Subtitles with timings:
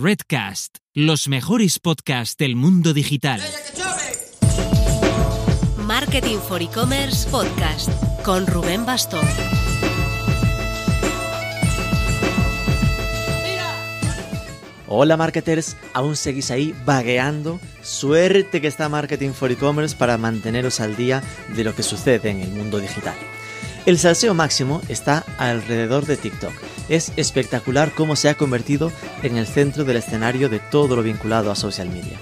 [0.00, 3.40] Redcast, los mejores podcasts del mundo digital.
[5.76, 7.90] Marketing for E-Commerce Podcast
[8.22, 9.26] con Rubén Bastón.
[14.86, 17.58] Hola marketers, ¿aún seguís ahí vagueando?
[17.82, 21.24] Suerte que está Marketing for E-Commerce para manteneros al día
[21.56, 23.16] de lo que sucede en el mundo digital.
[23.88, 26.52] El salseo máximo está alrededor de TikTok.
[26.90, 31.50] Es espectacular cómo se ha convertido en el centro del escenario de todo lo vinculado
[31.50, 32.18] a social media.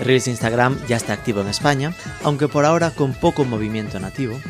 [0.00, 1.94] Reels Instagram ya está activo en España,
[2.24, 4.40] aunque por ahora con poco movimiento nativo.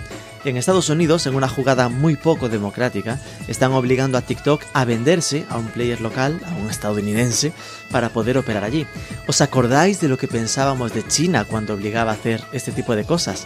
[0.47, 5.45] En Estados Unidos, en una jugada muy poco democrática, están obligando a TikTok a venderse
[5.51, 7.53] a un player local, a un estadounidense,
[7.91, 8.87] para poder operar allí.
[9.27, 13.05] ¿Os acordáis de lo que pensábamos de China cuando obligaba a hacer este tipo de
[13.05, 13.45] cosas?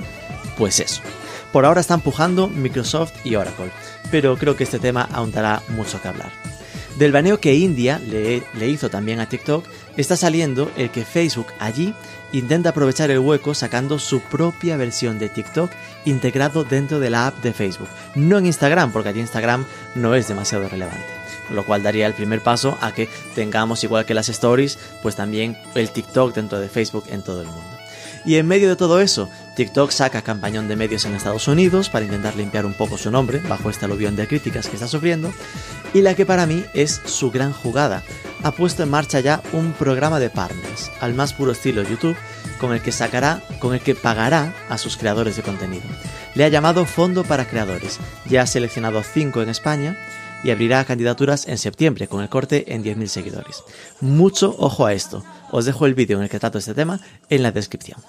[0.57, 1.03] Pues eso.
[1.53, 3.71] Por ahora está empujando Microsoft y Oracle,
[4.11, 6.31] pero creo que este tema aún dará mucho que hablar.
[6.99, 9.65] Del baneo que India le, le, hizo también a TikTok,
[9.97, 11.95] está saliendo el que Facebook allí
[12.33, 15.71] intenta aprovechar el hueco sacando su propia versión de TikTok
[16.05, 17.89] integrado dentro de la app de Facebook.
[18.15, 19.65] No en Instagram, porque allí Instagram
[19.95, 21.07] no es demasiado relevante.
[21.51, 25.57] Lo cual daría el primer paso a que tengamos, igual que las stories, pues también
[25.75, 27.80] el TikTok dentro de Facebook en todo el mundo.
[28.25, 32.05] Y en medio de todo eso, TikTok saca campañón de medios en Estados Unidos para
[32.05, 35.33] intentar limpiar un poco su nombre bajo este aluvión de críticas que está sufriendo.
[35.95, 38.03] Y la que para mí es su gran jugada.
[38.43, 42.17] Ha puesto en marcha ya un programa de partners, al más puro estilo YouTube,
[42.59, 45.85] con el que sacará, con el que pagará a sus creadores de contenido.
[46.35, 47.99] Le ha llamado Fondo para Creadores.
[48.27, 49.97] Ya ha seleccionado 5 en España
[50.43, 53.63] y abrirá candidaturas en septiembre con el corte en 10.000 seguidores.
[54.01, 55.25] Mucho ojo a esto.
[55.51, 58.01] Os dejo el vídeo en el que trato este tema en la descripción.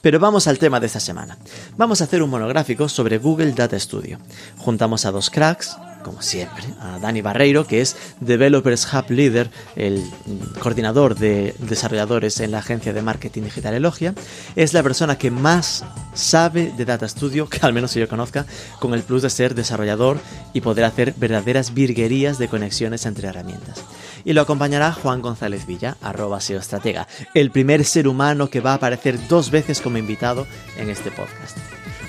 [0.00, 1.36] Pero vamos al tema de esta semana.
[1.76, 4.18] Vamos a hacer un monográfico sobre Google Data Studio.
[4.58, 10.04] Juntamos a dos cracks, como siempre, a Dani Barreiro, que es Developers Hub Leader, el
[10.60, 14.14] coordinador de desarrolladores en la agencia de marketing digital Elogia.
[14.56, 18.46] Es la persona que más sabe de Data Studio, que al menos yo conozca,
[18.80, 20.18] con el plus de ser desarrollador
[20.52, 23.84] y poder hacer verdaderas virguerías de conexiones entre herramientas.
[24.24, 28.72] Y lo acompañará Juan González Villa, arroba SEO Estratega, el primer ser humano que va
[28.72, 30.46] a aparecer dos veces como invitado
[30.76, 31.56] en este podcast.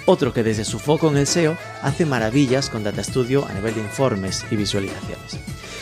[0.06, 3.76] Otro que desde su foco en el SEO hace maravillas con Data Studio a nivel
[3.76, 5.40] de informes y visualizaciones.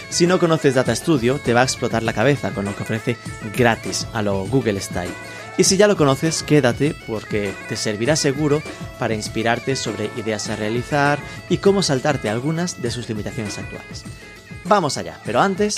[0.09, 3.17] Si no conoces Data Studio, te va a explotar la cabeza con lo que ofrece
[3.57, 5.13] gratis a lo Google Style.
[5.57, 8.61] Y si ya lo conoces, quédate porque te servirá seguro
[8.99, 11.19] para inspirarte sobre ideas a realizar
[11.49, 14.03] y cómo saltarte algunas de sus limitaciones actuales.
[14.65, 15.75] Vamos allá, pero antes...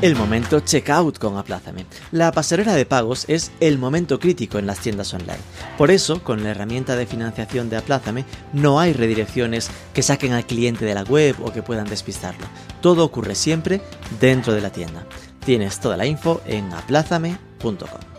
[0.00, 1.84] El momento checkout con Aplázame.
[2.12, 5.40] La pasarela de pagos es el momento crítico en las tiendas online.
[5.76, 10.46] Por eso, con la herramienta de financiación de Aplázame, no hay redirecciones que saquen al
[10.46, 12.46] cliente de la web o que puedan despistarlo.
[12.80, 13.80] Todo ocurre siempre
[14.20, 15.04] dentro de la tienda.
[15.44, 18.17] Tienes toda la info en aplázame.com.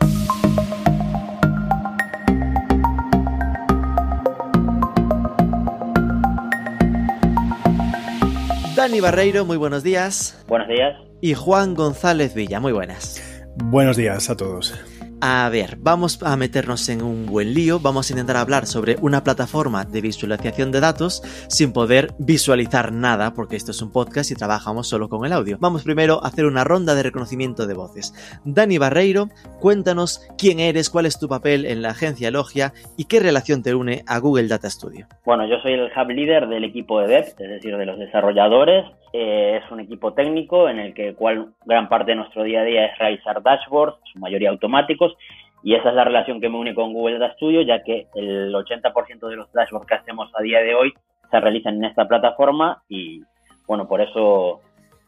[8.89, 10.43] Dani Barreiro, muy buenos días.
[10.47, 10.97] Buenos días.
[11.21, 13.21] Y Juan González Villa, muy buenas.
[13.55, 14.73] Buenos días a todos.
[15.21, 19.21] A ver, vamos a meternos en un buen lío, vamos a intentar hablar sobre una
[19.21, 24.35] plataforma de visualización de datos sin poder visualizar nada, porque esto es un podcast y
[24.35, 25.57] trabajamos solo con el audio.
[25.59, 28.13] Vamos primero a hacer una ronda de reconocimiento de voces.
[28.45, 29.27] Dani Barreiro,
[29.59, 33.75] cuéntanos quién eres, cuál es tu papel en la agencia Logia y qué relación te
[33.75, 35.05] une a Google Data Studio.
[35.25, 38.85] Bueno, yo soy el hub leader del equipo de dev, es decir, de los desarrolladores.
[39.11, 42.63] Eh, es un equipo técnico en el que cual gran parte de nuestro día a
[42.63, 45.15] día es realizar dashboards, su mayoría automáticos,
[45.63, 48.53] y esa es la relación que me une con Google Data Studio, ya que el
[48.53, 50.93] 80% de los dashboards que hacemos a día de hoy
[51.29, 53.23] se realizan en esta plataforma y,
[53.67, 54.61] bueno, por eso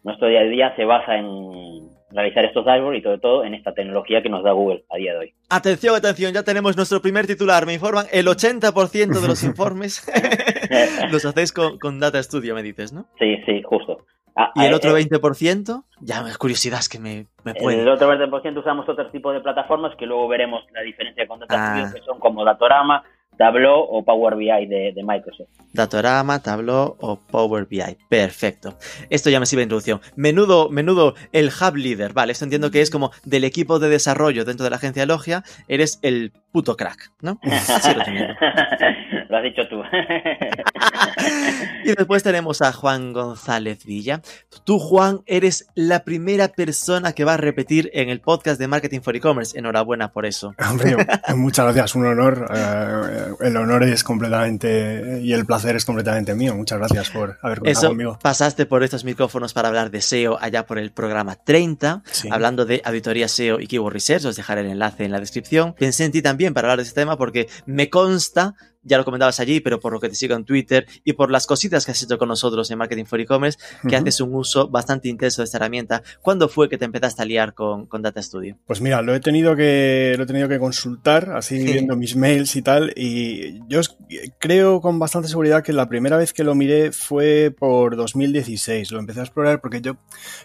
[0.03, 3.73] nuestro día a día se basa en realizar estos dashboards y sobre todo en esta
[3.73, 5.33] tecnología que nos da Google a día de hoy.
[5.49, 7.65] Atención, atención, ya tenemos nuestro primer titular.
[7.65, 10.05] Me informan, el 80% de los informes
[11.11, 13.05] los hacéis con, con, Data Studio, me dices, ¿no?
[13.19, 14.05] Sí, sí, justo.
[14.35, 15.83] Ah, ¿Y el otro eh, 20%?
[15.99, 17.81] Ya, es curiosidad es que me, me puede.
[17.81, 21.55] El otro 20% usamos otro tipo de plataformas que luego veremos la diferencia con Data
[21.57, 21.77] ah.
[21.77, 23.03] Studio, que son como Datorama,
[23.41, 25.49] Tableau o Power BI de, de, Microsoft.
[25.73, 27.97] Datorama, Tableau o Power BI.
[28.07, 28.77] Perfecto.
[29.09, 29.99] Esto ya me sirve de introducción.
[30.15, 32.13] Menudo, menudo el hub leader.
[32.13, 35.43] Vale, esto entiendo que es como del equipo de desarrollo dentro de la agencia Logia,
[35.67, 37.39] eres el puto crack, ¿no?
[37.81, 38.03] Sí, lo,
[39.29, 39.81] lo has dicho tú.
[41.85, 44.21] y después tenemos a Juan González Villa.
[44.65, 48.99] Tú, Juan, eres la primera persona que va a repetir en el podcast de Marketing
[48.99, 49.57] for E-Commerce.
[49.57, 50.53] Enhorabuena por eso.
[50.69, 50.97] Hombre,
[51.35, 52.45] muchas gracias, un honor.
[52.53, 56.55] Eh, el honor es completamente y el placer es completamente mío.
[56.55, 58.19] Muchas gracias por haber contado Eso, conmigo.
[58.21, 62.29] Pasaste por estos micrófonos para hablar de SEO allá por el programa 30, Sí.
[62.31, 64.25] hablando de auditoría SEO y Keyword Research.
[64.25, 65.73] Os dejaré el enlace en la descripción.
[65.77, 69.39] Pensé en ti también para hablar de este tema porque me consta, ya lo comentabas
[69.39, 72.01] allí, pero por lo que te sigo en Twitter y por las cositas que has
[72.03, 75.57] hecho con nosotros en Marketing for E-Commerce, que haces un uso bastante intenso de esta
[75.57, 76.01] herramienta.
[76.21, 78.57] ¿Cuándo fue que te empezaste a liar con, con Data Studio?
[78.65, 81.73] Pues mira, lo he tenido que lo he tenido que consultar, así Sí.
[81.73, 83.81] viendo mis mails y tal, y yo
[84.39, 88.91] creo con bastante seguridad que la primera vez que lo miré fue por 2016.
[88.91, 89.97] Lo empecé a explorar porque yo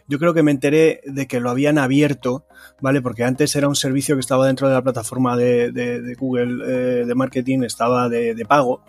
[0.08, 2.44] yo creo que me enteré de que lo habían abierto,
[2.80, 3.00] ¿vale?
[3.00, 6.64] Porque antes era un servicio que estaba dentro de la plataforma de, de- de Google
[6.66, 8.82] eh, de marketing, estaba de, de pago,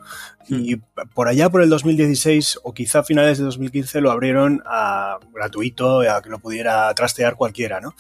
[0.49, 0.77] y
[1.13, 6.01] por allá por el 2016 o quizá a finales de 2015 lo abrieron a gratuito,
[6.01, 7.93] a que lo pudiera trastear cualquiera, ¿no?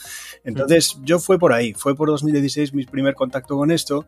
[0.43, 4.07] Entonces yo fue por ahí, fue por 2016 mi primer contacto con esto.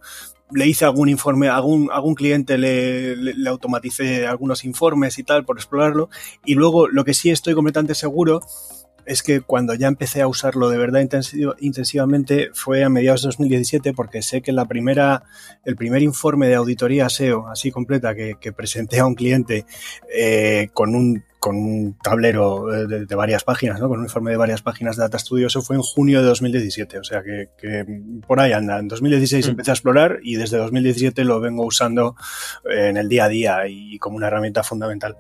[0.52, 5.46] Le hice algún informe, algún, algún cliente le, le, le automaticé algunos informes y tal
[5.46, 6.10] por explorarlo.
[6.46, 8.42] Y luego lo que sí estoy completamente seguro
[9.06, 13.28] es que cuando ya empecé a usarlo de verdad intensivo- intensivamente fue a mediados de
[13.28, 15.24] 2017 porque sé que la primera,
[15.66, 19.66] el primer informe de auditoría SEO así completa que, que presenté a un cliente
[20.14, 23.88] eh, con un con un tablero eh, de, de varias páginas, ¿no?
[23.88, 27.00] con un informe de varias páginas de Data Studio, eso fue en junio de 2017,
[27.00, 27.86] o sea que, que
[28.28, 28.78] por ahí anda.
[28.78, 29.50] En 2016 Mm.
[29.52, 32.18] empecé a explorar y desde 2017 lo vengo usando
[32.70, 35.16] eh, en el día a día y como una herramienta fundamental.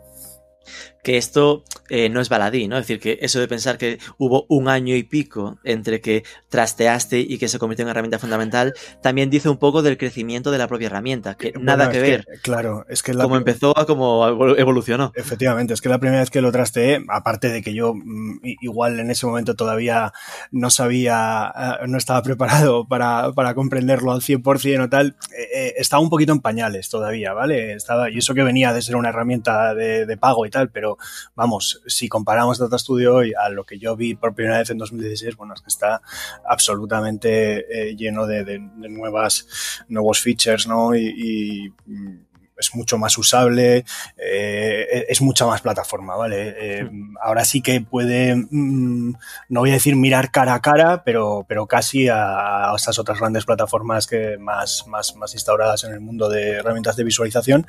[1.03, 2.77] Que esto eh, no es baladí, ¿no?
[2.77, 7.19] Es decir, que eso de pensar que hubo un año y pico entre que trasteaste
[7.19, 10.67] y que se convirtió en herramienta fundamental, también dice un poco del crecimiento de la
[10.67, 14.27] propia herramienta, que Bueno, nada que ver claro, es que la cómo empezó a cómo
[14.27, 15.11] evolu- evolucionó.
[15.15, 18.99] Efectivamente, es que la primera vez que lo trasteé, aparte de que yo mm, igual
[18.99, 20.11] en ese momento todavía
[20.51, 25.73] no sabía, eh, no estaba preparado para, para comprenderlo al 100% o tal, eh, eh,
[25.77, 27.73] estaba un poquito en pañales todavía, ¿vale?
[27.73, 30.88] Estaba, y eso que venía de ser una herramienta de, de pago y tal, pero
[31.35, 34.77] vamos, si comparamos Data Studio hoy a lo que yo vi por primera vez en
[34.77, 36.01] 2016, bueno, es que está
[36.45, 40.95] absolutamente eh, lleno de, nuevas, nuevos features, ¿no?
[40.95, 42.28] Y, y, mm,
[42.59, 43.85] es mucho más usable,
[44.17, 46.55] eh, es mucha más plataforma, ¿vale?
[46.57, 46.89] Eh,
[47.21, 49.13] ahora sí que puede, mm,
[49.49, 53.19] no voy a decir mirar cara a cara, pero, pero casi a, a esas otras
[53.19, 57.67] grandes plataformas que más, más, más instauradas en el mundo de herramientas de visualización,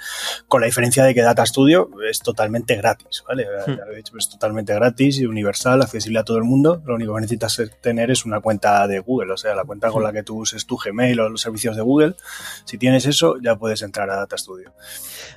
[0.48, 3.46] con la diferencia de que Data Studio es totalmente gratis, ¿vale?
[3.66, 6.82] Ya lo he dicho, es totalmente gratis y universal, accesible a todo el mundo.
[6.84, 9.90] Lo único que necesitas es tener es una cuenta de Google, o sea, la cuenta
[9.90, 12.16] con la que tú uses tu Gmail o los servicios de Google.
[12.64, 14.72] Si tienes eso, ya puedes entrar a Data Studio.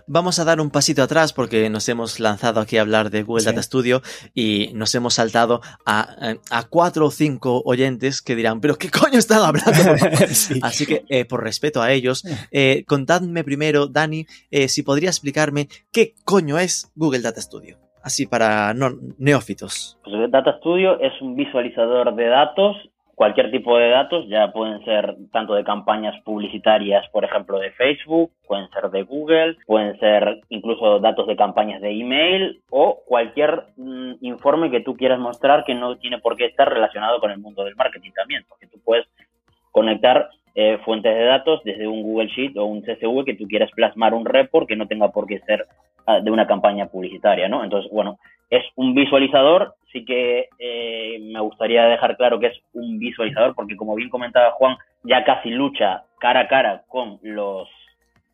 [0.08, 3.44] Vamos a dar un pasito atrás porque nos hemos lanzado aquí a hablar de Google
[3.44, 3.50] Sí.
[3.50, 4.02] Data Studio
[4.34, 9.18] y nos hemos saltado a, a cuatro o cinco oyentes que dirán, pero ¿qué coño
[9.20, 9.72] están hablando?
[9.72, 10.28] por favor?".
[10.30, 10.60] Sí.
[10.62, 15.68] Así que, eh, por respeto a ellos, eh, contadme primero, Dani, eh, si podría explicarme
[15.92, 17.78] qué coño es Google Data Studio.
[18.02, 19.98] Así para no, neófitos.
[20.04, 22.76] Pues Data Studio es un visualizador de datos,
[23.16, 28.32] cualquier tipo de datos, ya pueden ser tanto de campañas publicitarias, por ejemplo, de Facebook,
[28.48, 34.14] pueden ser de Google, pueden ser incluso datos de campañas de email o cualquier mm,
[34.22, 37.64] informe que tú quieras mostrar que no tiene por qué estar relacionado con el mundo
[37.64, 39.06] del marketing también, porque tú puedes
[39.72, 43.72] conectar eh, fuentes de datos desde un Google Sheet o un CSV que tú quieras
[43.76, 45.66] plasmar un report que no tenga por qué ser
[46.24, 47.64] de una campaña publicitaria, ¿no?
[47.64, 48.18] Entonces, bueno,
[48.50, 53.76] es un visualizador, sí que eh, me gustaría dejar claro que es un visualizador, porque
[53.76, 57.68] como bien comentaba Juan, ya casi lucha cara a cara con los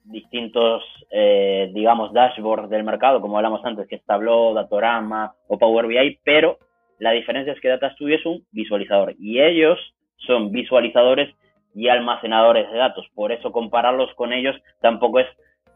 [0.03, 5.87] distintos, eh, digamos, dashboards del mercado, como hablamos antes, que es Tableau, Datorama o Power
[5.87, 6.57] BI, pero
[6.97, 9.79] la diferencia es que Data Studio es un visualizador y ellos
[10.17, 11.33] son visualizadores
[11.73, 13.05] y almacenadores de datos.
[13.15, 15.27] Por eso compararlos con ellos tampoco es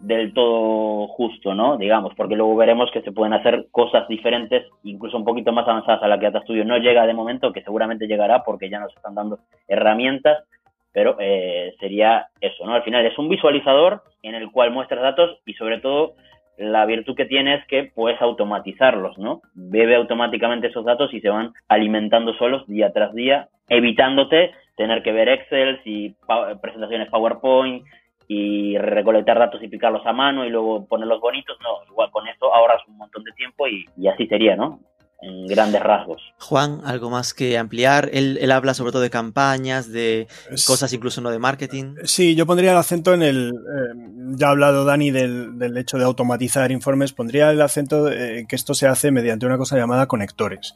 [0.03, 1.77] del todo justo, ¿no?
[1.77, 6.03] Digamos, porque luego veremos que se pueden hacer cosas diferentes, incluso un poquito más avanzadas
[6.03, 8.93] a la que Data Studio no llega de momento, que seguramente llegará porque ya nos
[8.93, 10.43] están dando herramientas,
[10.91, 12.73] pero eh, sería eso, ¿no?
[12.73, 16.15] Al final es un visualizador en el cual muestras datos y sobre todo
[16.57, 19.41] la virtud que tiene es que puedes automatizarlos, ¿no?
[19.53, 25.13] Bebe automáticamente esos datos y se van alimentando solos día tras día, evitándote tener que
[25.13, 26.13] ver Excel y
[26.61, 27.85] presentaciones PowerPoint
[28.27, 31.57] y recolectar datos y picarlos a mano y luego ponerlos bonitos.
[31.61, 34.79] No, igual con esto ahorras un montón de tiempo y, y así sería, ¿no?
[35.23, 36.21] En grandes rasgos.
[36.39, 38.09] Juan, ¿algo más que ampliar?
[38.13, 40.27] Él, habla sobre todo de campañas, de
[40.67, 41.95] cosas incluso no de marketing.
[42.03, 43.53] Sí, yo pondría el acento en el...
[43.53, 48.55] Eh, ya ha hablado Dani del, hecho de automatizar informes, pondría el acento en que
[48.55, 50.73] esto se hace mediante una cosa llamada conectores.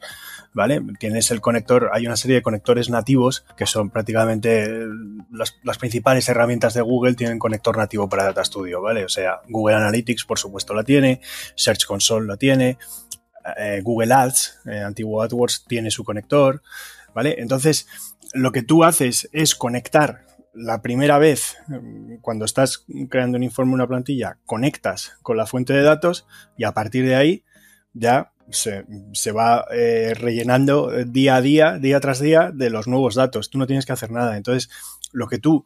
[0.54, 0.80] ¿Vale?
[0.98, 4.66] Tienes el conector, hay una serie de conectores nativos que son prácticamente
[5.30, 9.04] las, las principales herramientas de Google tienen conector nativo para Data Studio, ¿vale?
[9.04, 11.20] O sea, Google Analytics, por supuesto, la tiene,
[11.54, 12.78] Search Console lo tiene,
[13.56, 16.62] eh, Google Ads, eh, antiguo AdWords, tiene su conector,
[17.14, 17.36] ¿vale?
[17.38, 17.86] Entonces,
[18.32, 23.74] lo que tú haces es conectar la primera vez, mm, cuando estás creando un informe,
[23.74, 26.26] una plantilla, conectas con la fuente de datos
[26.56, 27.44] y a partir de ahí
[27.92, 28.84] ya se,
[29.32, 33.50] va eh, rellenando día a día, día tras día, de los nuevos datos.
[33.50, 34.36] Tú no tienes que hacer nada.
[34.36, 34.70] Entonces,
[35.12, 35.64] lo que tú,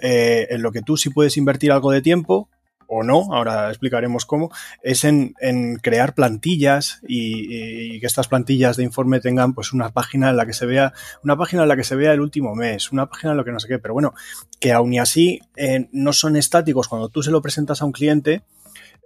[0.00, 2.50] en lo que tú sí puedes invertir algo de tiempo
[2.86, 4.50] o no, ahora explicaremos cómo,
[4.82, 5.34] es en,
[5.82, 10.52] crear plantillas y, que estas plantillas de informe tengan pues una página en la que
[10.52, 13.38] se vea, una página en la que se vea el último mes, una página en
[13.38, 14.14] la que no sé qué, pero bueno,
[14.60, 16.88] que aún y así eh, no son estáticos.
[16.88, 18.42] Cuando tú se lo presentas a un cliente,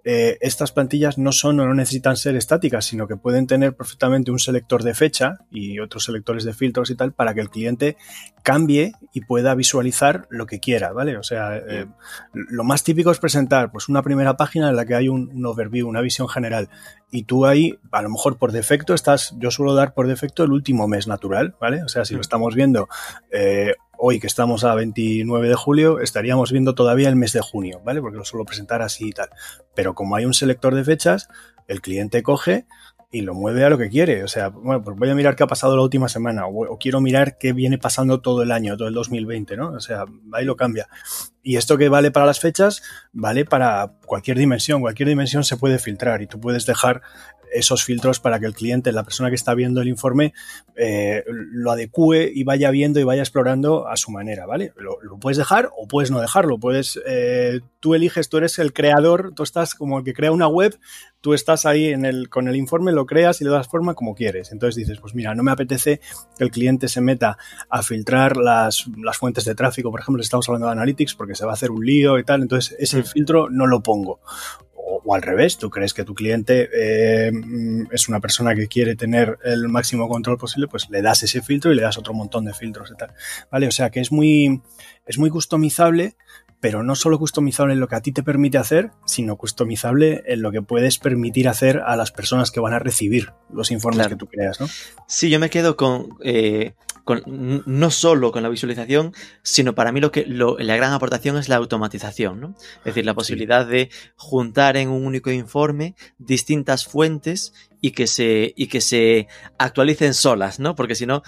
[0.04, 4.30] eh, estas plantillas no son o no necesitan ser estáticas, sino que pueden tener perfectamente
[4.30, 7.96] un selector de fecha y otros selectores de filtros y tal para que el cliente
[8.42, 11.16] cambie y pueda visualizar lo que quiera, ¿vale?
[11.16, 11.86] O sea, eh,
[12.32, 15.88] lo más típico es presentar pues una primera página en la que hay un, overview,
[15.88, 16.68] una visión general
[17.10, 20.52] y tú ahí, a lo mejor por defecto, estás, yo suelo dar por defecto el
[20.52, 21.82] último mes natural, ¿vale?
[21.82, 22.88] O sea, si lo estamos viendo
[23.30, 27.80] eh, hoy que estamos a 29 de julio, estaríamos viendo todavía el mes de junio,
[27.84, 28.00] ¿vale?
[28.00, 29.28] Porque lo suelo presentar así y tal.
[29.74, 31.28] Pero como hay un selector de fechas,
[31.66, 32.66] el cliente coge
[33.10, 34.22] y lo mueve a lo que quiere.
[34.22, 37.00] O sea, bueno, pues voy a mirar qué ha pasado la última semana o, quiero
[37.00, 39.72] mirar qué viene pasando todo el año, todo el 2020, ¿no?
[39.72, 40.88] O sea, ahí lo cambia.
[41.42, 44.80] Y esto que vale para las fechas, vale para cualquier dimensión.
[44.80, 47.02] Cualquier dimensión se puede filtrar y tú puedes dejar
[47.52, 50.34] esos filtros para que el cliente, la persona que está viendo el informe,
[50.76, 54.72] eh, lo adecue y vaya viendo y vaya explorando a su manera, ¿vale?
[54.76, 56.58] Lo, puedes dejar o puedes no dejarlo.
[56.58, 60.48] Puedes, eh, tú eliges, tú eres el creador, tú estás como el que crea una
[60.48, 60.78] web,
[61.20, 64.14] tú estás ahí en el, con el informe, lo creas y le das forma como
[64.14, 64.52] quieres.
[64.52, 66.00] Entonces dices, pues mira, no me apetece
[66.36, 67.38] que el cliente se meta
[67.68, 68.86] a filtrar las,
[69.18, 71.84] fuentes de tráfico, por ejemplo, estamos hablando de Analytics, porque se va a hacer un
[71.84, 73.04] lío y tal, entonces ese mm.
[73.04, 74.20] filtro no lo pongo
[74.88, 77.30] o, al revés, tú crees que tu cliente eh,
[77.90, 81.72] es una persona que quiere tener el máximo control posible, pues le das ese filtro
[81.72, 83.12] y le das otro montón de filtros y tal.
[83.50, 83.68] ¿Vale?
[83.68, 84.62] O sea que es muy,
[85.06, 86.16] es muy customizable,
[86.60, 90.42] pero no solo customizable en lo que a ti te permite hacer, sino customizable en
[90.42, 94.16] lo que puedes permitir hacer a las personas que van a recibir los informes que
[94.16, 94.68] tú creas, ¿no?
[95.06, 96.08] Sí, yo me quedo con...
[96.22, 96.74] Eh,
[97.24, 101.56] no solo con la visualización, sino para mí lo que la gran aportación es la
[101.56, 102.54] automatización, ¿no?
[102.78, 108.52] Es decir, la posibilidad de juntar en un único informe distintas fuentes y que se,
[108.56, 110.74] y que se actualicen solas, ¿no?
[110.74, 111.22] Porque si no,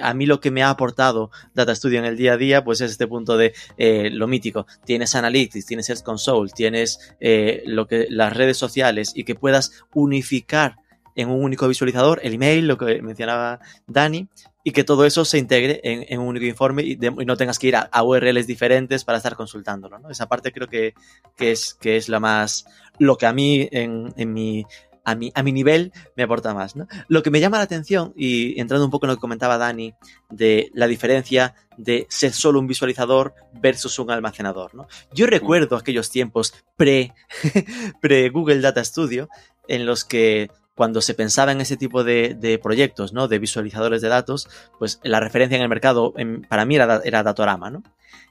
[0.00, 2.80] a mí lo que me ha aportado Data Studio en el día a día, pues
[2.80, 4.66] es este punto de eh, lo mítico.
[4.84, 9.84] Tienes Analytics, tienes Search Console, tienes eh, lo que, las redes sociales y que puedas
[9.94, 10.76] unificar
[11.16, 14.28] en un único visualizador, el email, lo que mencionaba Dani,
[14.62, 17.76] y que todo eso se integre en, un único informe y, no tengas que ir
[17.76, 19.98] a, URLs diferentes para estar consultándolo.
[19.98, 20.10] ¿no?
[20.10, 20.92] Esa parte creo que,
[21.38, 22.66] es, que es la más,
[22.98, 24.66] lo que a mí en, mi
[25.06, 26.74] a mi, a mi, nivel me aporta más.
[26.74, 26.88] ¿no?
[27.06, 29.94] Lo que me llama la atención, y entrando un poco en lo que comentaba Dani,
[30.28, 34.74] de la diferencia de ser solo un visualizador versus un almacenador.
[34.74, 34.88] ¿no?
[35.14, 37.14] Yo recuerdo aquellos tiempos pre,
[38.02, 39.28] pre Google Data Studio
[39.68, 43.28] en los que cuando se pensaba en ese tipo de, proyectos, ¿no?
[43.28, 44.46] De visualizadores de datos,
[44.78, 46.12] pues la referencia en el mercado
[46.50, 47.82] para mí era, era Datorama, ¿no?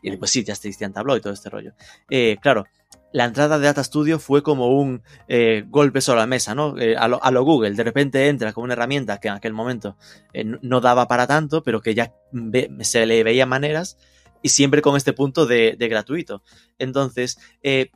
[0.03, 1.73] Y pues sí, ya existía en Tableau y todo este rollo.
[2.09, 2.65] Eh, claro,
[3.15, 6.77] la entrada de Data Studio fue como un eh, golpe sobre la mesa, ¿no?
[6.77, 9.95] Eh, a, lo, Google, de repente entra como una herramienta que en aquel momento
[10.61, 12.11] no daba para tanto, pero que ya
[12.81, 13.97] se le veía maneras
[14.41, 16.43] y siempre con este punto de, gratuito.
[16.77, 17.39] Entonces,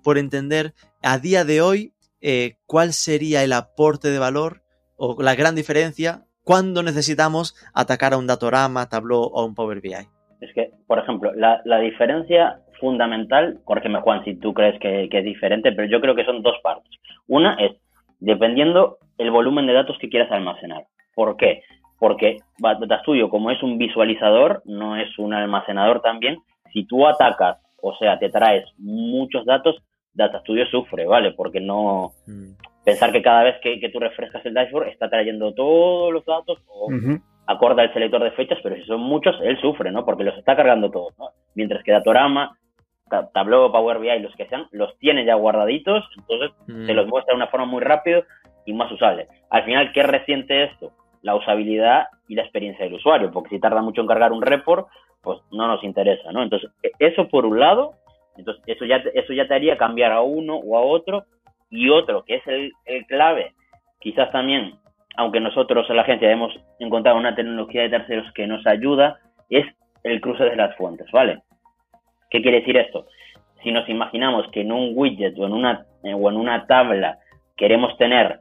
[0.04, 4.62] por entender, a día de hoy eh, cuál sería el aporte de valor
[4.96, 9.94] o la gran diferencia cuando necesitamos atacar a un Datorama, Tableau o un Power BI.
[10.42, 15.72] Es que, por ejemplo, la, diferencia fundamental, corrígeme Juan si tú crees que, es diferente,
[15.72, 16.92] pero yo creo que son dos partes.
[17.28, 17.74] Una es,
[18.20, 20.86] dependiendo el volumen de datos que quieras almacenar.
[21.14, 21.62] ¿Por qué?
[22.00, 26.38] Porque Data Studio, como es un visualizador, no es un almacenador también,
[26.72, 29.76] si tú atacas, o sea, te traes muchos datos,
[30.14, 31.34] Data Studio sufre, ¿vale?
[31.34, 32.12] Porque no...
[32.26, 32.54] Mm.
[32.86, 36.88] Pensar que cada vez que, tú refrescas el dashboard está trayendo todos los datos o
[37.50, 40.06] acorda el selector de fechas, pero si son muchos, él sufre, ¿no?
[40.06, 41.30] Porque los está cargando todos, ¿no?
[41.56, 42.56] Mientras que Datorama,
[43.10, 47.38] Tableau, Power BI, los que sean, los tiene ya guardaditos, entonces se los muestra de
[47.38, 48.24] una forma muy rápida
[48.66, 49.28] y más usable.
[49.50, 50.92] Al final, ¿qué resiente esto?
[51.22, 54.88] La usabilidad y la experiencia del usuario, porque si tarda mucho en cargar un report,
[55.22, 56.44] pues no nos interesa, ¿no?
[56.44, 57.94] Entonces, e, eso por un lado,
[58.38, 61.26] entonces eso ya, eso ya te haría cambiar a uno o a otro,
[61.70, 63.54] y otro, que es el, el clave,
[64.00, 64.76] quizás también,
[65.18, 69.66] aunque nosotros en la agencia hemos encontrado una tecnología de terceros que nos ayuda, es
[70.04, 71.42] el cruce de las fuentes, ¿vale?
[72.30, 73.08] ¿Qué quiere decir esto?
[73.64, 77.18] Si nos imaginamos que en un widget o en una, eh, o en una tabla
[77.58, 78.40] queremos tener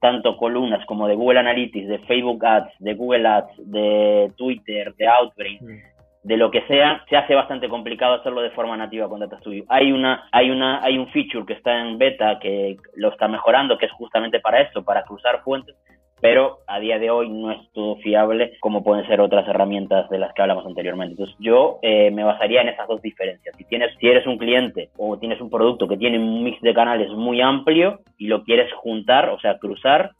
[0.00, 5.06] tanto columnas como de Google Analytics, de Facebook Ads, de Google Ads, de Twitter, de
[5.06, 6.28] Outbrain, mm.
[6.28, 9.64] de lo que sea, se hace bastante complicado hacerlo de forma nativa con Data Studio.
[9.68, 13.78] Hay una, hay una, hay un feature que está en beta que lo está mejorando,
[13.78, 15.74] que es justamente para esto, para cruzar fuentes,
[16.24, 20.16] pero a día de hoy no es todo fiable como pueden ser otras herramientas de
[20.16, 21.12] las que hablamos anteriormente.
[21.12, 23.54] Entonces yo eh, me basaría en esas dos diferencias.
[23.58, 26.72] Si tienes, si eres un cliente o tienes un producto que tiene un mix de
[26.72, 30.12] canales muy amplio y lo quieres juntar, o sea, cruzar,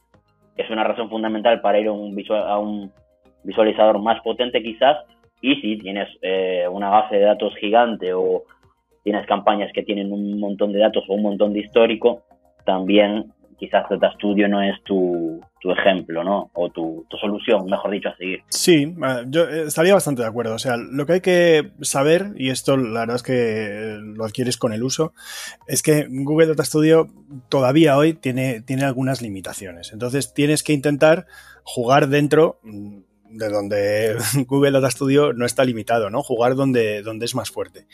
[0.55, 2.91] es una razón fundamental para ir a un, a un
[3.43, 4.97] visualizador más potente quizás.
[5.41, 8.43] Y si tienes eh, una base de datos gigante o
[9.03, 12.21] tienes campañas que tienen un montón de datos o un montón de histórico,
[12.63, 16.51] también quizás Data Studio no es tu, ejemplo, ¿no?
[16.53, 18.43] O tu, solución, mejor dicho, a seguir.
[18.49, 18.95] Sí,
[19.27, 20.53] yo eh, estaría bastante de acuerdo.
[20.53, 24.57] O sea, lo que hay que saber, y esto la verdad es que lo adquieres
[24.57, 25.13] con el uso,
[25.67, 27.07] es que Google Data Studio
[27.49, 29.91] todavía hoy tiene, tiene algunas limitaciones.
[29.91, 31.25] Entonces tienes que intentar
[31.63, 32.99] jugar dentro mm,
[33.35, 34.15] de donde
[34.47, 36.23] Google Data Studio no está limitado, ¿no?
[36.23, 37.87] Jugar donde, donde es más fuerte.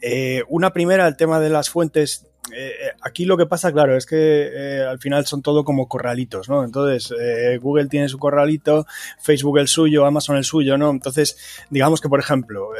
[0.00, 3.94] Eh, una primera, el tema de las fuentes eh, eh, aquí lo que pasa, claro,
[3.94, 6.64] es que al final son todo como corralitos, ¿no?
[6.64, 7.12] Entonces,
[7.60, 8.86] Google tiene su corralito,
[9.20, 10.90] Facebook el suyo, Amazon el suyo, ¿no?
[10.90, 11.36] Entonces,
[11.68, 12.70] digamos que, por ejemplo,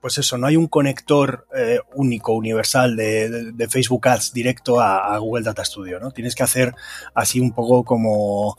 [0.00, 1.46] pues eso, no hay un conector
[1.94, 6.10] único, universal de, Facebook Ads directo a, Google Data Studio, ¿no?
[6.10, 6.74] Tienes que hacer
[7.14, 8.56] así un poco como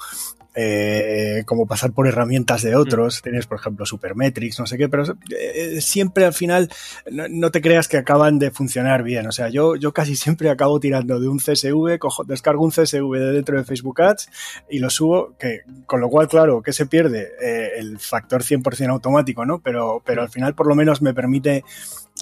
[0.56, 3.20] eh, como pasar por herramientas de otros.
[3.20, 3.24] Mm.
[3.24, 5.04] Tienes, por ejemplo, Supermetrics, no sé qué, pero
[5.38, 6.70] eh, siempre al final
[7.12, 9.28] no, te creas que acaban de funcionar bien.
[9.28, 13.12] O sea, yo, yo casi siempre acabo tirando de un CSV, cojo, descargo un CSV
[13.12, 14.30] de dentro de Facebook Ads
[14.70, 18.90] y lo subo, que, con lo cual, claro, que se pierde eh, el factor 100%
[18.90, 19.60] automático, ¿no?
[19.60, 21.64] Pero, pero al final por lo menos me permite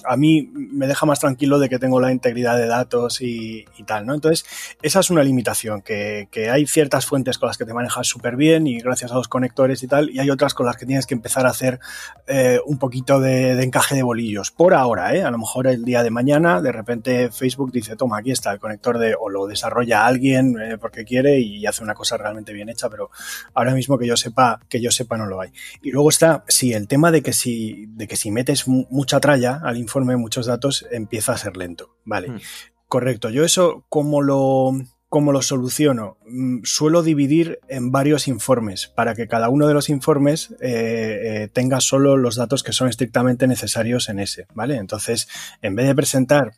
[0.06, 4.06] a mí me deja más tranquilo de que tengo la integridad de datos y, tal,
[4.06, 4.14] ¿no?
[4.14, 4.46] Entonces,
[4.82, 8.66] esa es una limitación, que, hay ciertas fuentes con las que te manejas súper bien
[8.66, 11.14] y gracias a los conectores y tal, y hay otras con las que tienes que
[11.14, 11.80] empezar a hacer
[12.26, 14.50] eh, un poquito de, encaje de bolillos.
[14.50, 15.22] Por ahora, ¿eh?
[15.22, 18.58] A lo mejor el día de mañana, de repente Facebook dice, toma, aquí está el
[18.58, 22.68] conector de, o lo desarrolla alguien eh, porque quiere y hace una cosa realmente bien
[22.68, 23.10] hecha, pero
[23.54, 25.50] ahora mismo que yo sepa, que yo sepa no lo hay.
[25.82, 29.60] Y luego está, sí, el tema de que si, de que si metes mucha tralla
[29.62, 31.94] al informe muchos datos empieza a ser lento.
[32.04, 32.40] Vale, hmm.
[32.88, 33.30] correcto.
[33.30, 34.72] Yo eso, como lo,
[35.14, 36.16] ¿Cómo lo soluciono?
[36.26, 41.48] Mm, suelo dividir en varios informes para que cada uno de los informes eh, eh,
[41.52, 44.74] tenga solo los datos que son estrictamente necesarios en ese, ¿vale?
[44.74, 45.28] Entonces,
[45.62, 46.54] en vez de presentar,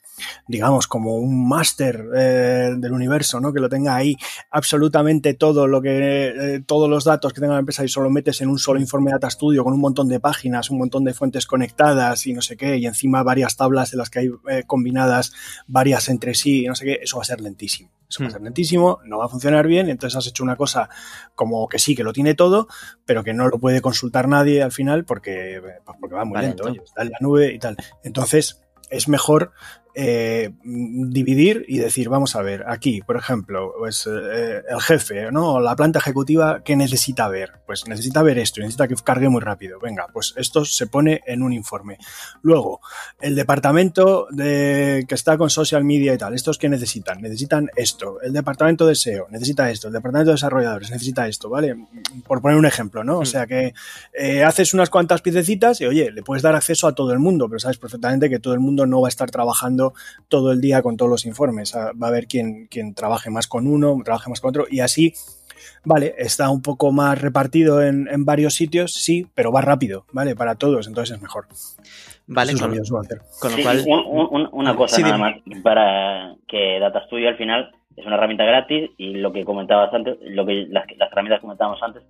[0.48, 3.52] digamos, como un máster eh, del universo, ¿no?
[3.52, 4.16] Que lo tenga ahí
[4.50, 8.48] absolutamente todo lo que, todos los datos que tenga la empresa y solo metes en
[8.48, 12.26] un solo informe Data Studio con un montón de páginas, un montón de fuentes conectadas
[12.26, 14.30] y no sé qué, y encima varias tablas de las que hay
[14.66, 15.34] combinadas
[15.66, 17.90] varias entre sí, y no sé qué, eso va a ser lentísimo.
[18.08, 18.45] Eso va a ser hmm.
[18.46, 20.88] Lentísimo, no va a funcionar bien, entonces has hecho una cosa
[21.34, 22.66] como que sí, que lo tiene todo,
[23.04, 26.68] pero que no lo puede consultar nadie al final porque, pues porque va muy lento,
[26.68, 27.76] está en la nube y tal.
[28.02, 29.52] Entonces, es mejor
[29.98, 35.58] eh, dividir y decir, vamos a ver, aquí, por ejemplo, pues eh, el jefe, ¿no?
[35.58, 37.52] La planta ejecutiva, ¿qué necesita ver?
[37.64, 39.80] Pues necesita ver esto, necesita que cargue muy rápido.
[39.80, 41.96] Venga, pues esto se pone en un informe.
[42.42, 42.82] Luego,
[43.22, 47.22] el departamento de, que está con social media y tal, ¿estos qué necesitan?
[47.22, 48.20] Necesitan esto.
[48.20, 49.86] El departamento de SEO necesita esto.
[49.86, 51.74] El departamento de desarrolladores necesita esto, ¿vale?
[52.26, 53.20] Por poner un ejemplo, ¿no?
[53.20, 53.26] O mm.
[53.26, 53.72] sea que
[54.12, 57.48] eh, haces unas cuantas piececitas y, oye, le puedes dar acceso a todo el mundo,
[57.48, 59.85] pero sabes perfectamente que todo el mundo no va a estar trabajando
[60.28, 61.74] todo el día con todos los informes.
[61.74, 64.80] Ah, va a haber quien, quien trabaje más con uno, trabaje más con otro, y
[64.80, 65.14] así,
[65.84, 70.34] vale, está un poco más repartido en, varios sitios, sí, pero va rápido, ¿vale?
[70.34, 71.46] Para todos, entonces es mejor.
[72.26, 73.84] Vale, con, lo cual...
[74.52, 79.14] una cosa nada más, para que Data Studio al final es una herramienta gratis y
[79.14, 82.02] lo que comentabas antes, lo que las, las herramientas que comentábamos antes,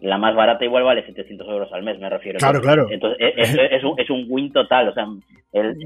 [0.00, 2.38] la más barata igual vale 700 euros al mes, me refiero.
[2.38, 2.88] Claro, claro.
[2.90, 5.06] Entonces, e, es, un, es un win total, o sea,
[5.52, 5.76] el,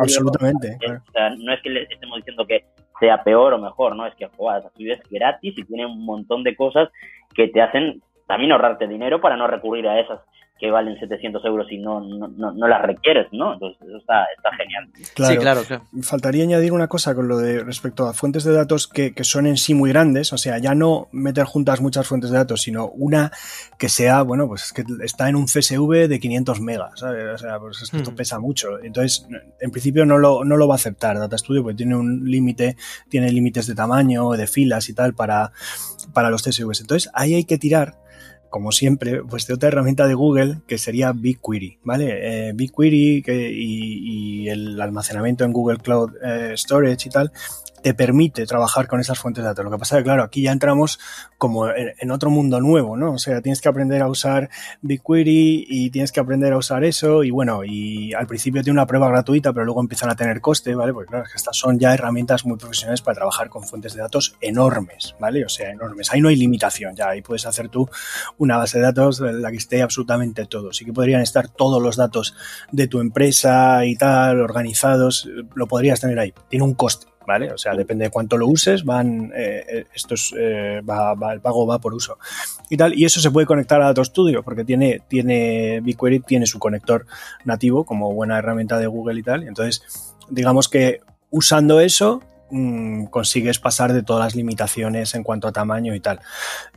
[0.00, 0.76] absolutamente.
[0.84, 2.64] o sea, no es que le estemos diciendo que
[2.98, 4.06] sea peor o mejor, ¿no?
[4.06, 6.88] Es que, joder, es gratis y tiene un montón de cosas
[7.34, 10.20] que te hacen también ahorrarte dinero para no recurrir a esas
[10.58, 13.54] que valen 700 euros y no, no, no, las requieres, ¿no?
[13.54, 14.88] Entonces eso está, está genial.
[14.94, 15.84] sí, claro, claro.
[16.02, 19.46] Faltaría añadir una cosa con lo de respecto a fuentes de datos que, que, son
[19.46, 22.88] en sí muy grandes, o sea, ya no meter juntas muchas fuentes de datos, sino
[22.88, 23.30] una
[23.78, 27.34] que sea, bueno, pues que está en un CSV de 500 megas, ¿sabes?
[27.34, 28.14] O sea, pues esto hmm.
[28.14, 28.78] pesa mucho.
[28.82, 29.28] Entonces,
[29.60, 32.76] en principio no lo, no lo va a aceptar Data Studio porque tiene un límite,
[33.10, 35.52] tiene límites de tamaño, de filas y tal para,
[36.14, 36.80] para los CSVs.
[36.80, 38.05] Entonces, ahí hay que tirar
[38.50, 42.48] como siempre, pues de otra herramienta de Google que sería BigQuery, ¿vale?
[42.48, 47.32] Eh, BigQuery y, el almacenamiento en Google Cloud eh, Storage y tal
[47.86, 49.64] te permite trabajar con esas fuentes de datos.
[49.64, 50.98] Lo que pasa es que, claro, aquí ya entramos
[51.38, 53.12] como en, otro mundo nuevo, ¿no?
[53.12, 54.50] O sea, tienes que aprender a usar
[54.82, 58.88] BigQuery y tienes que aprender a usar eso y bueno, y al principio tiene una
[58.88, 60.92] prueba gratuita, pero luego empiezan a tener coste, ¿vale?
[60.92, 65.14] Porque claro, estas son ya herramientas muy profesionales para trabajar con fuentes de datos enormes,
[65.20, 65.44] ¿vale?
[65.44, 66.12] O sea, enormes.
[66.12, 67.88] Ahí no hay limitación, ya ahí puedes hacer tú
[68.36, 70.72] una base de datos en la que esté absolutamente todo.
[70.72, 72.34] Sí que podrían estar todos los datos
[72.72, 76.34] de tu empresa y tal, organizados, lo podrías tener ahí.
[76.48, 77.52] Tiene un coste, ¿vale?
[77.52, 81.66] O sea, depende de cuánto lo uses, van, eh, eh estos, eh, va, el pago
[81.66, 82.18] va por uso
[82.70, 82.94] y tal.
[82.98, 87.06] Y eso se puede conectar a Datos Studio porque tiene, tiene BigQuery tiene su conector
[87.44, 89.42] nativo como buena herramienta de Google y tal.
[89.42, 89.82] Entonces,
[90.30, 95.94] digamos que usando eso mm, consigues pasar de todas las limitaciones en cuanto a tamaño
[95.94, 96.20] y tal.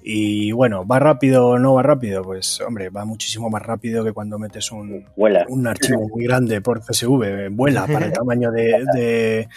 [0.01, 2.23] Y bueno, ¿va rápido o no va rápido?
[2.23, 6.81] Pues hombre, va muchísimo más rápido que cuando metes un, un archivo muy grande por
[6.81, 7.49] CSV.
[7.51, 9.47] Vuela para el tamaño de,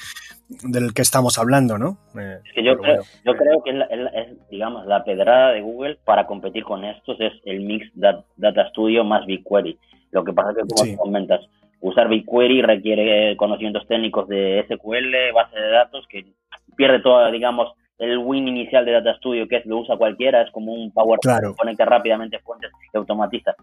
[0.63, 1.99] del que estamos hablando, ¿no?
[2.19, 6.27] Eh, es que yo, creo, yo creo que es, digamos, la pedrada de Google para
[6.27, 9.79] competir con estos es el mix Data Studio más BigQuery.
[10.11, 11.41] Lo que pasa es que, como comentas,
[11.81, 16.27] usar BigQuery requiere conocimientos técnicos de SQL, base de datos, que
[16.77, 20.51] pierde todo, digamos, el win inicial de Data Studio, que es lo usa cualquiera, es
[20.51, 23.55] como un Power que conecta rápidamente fuentes y automatiza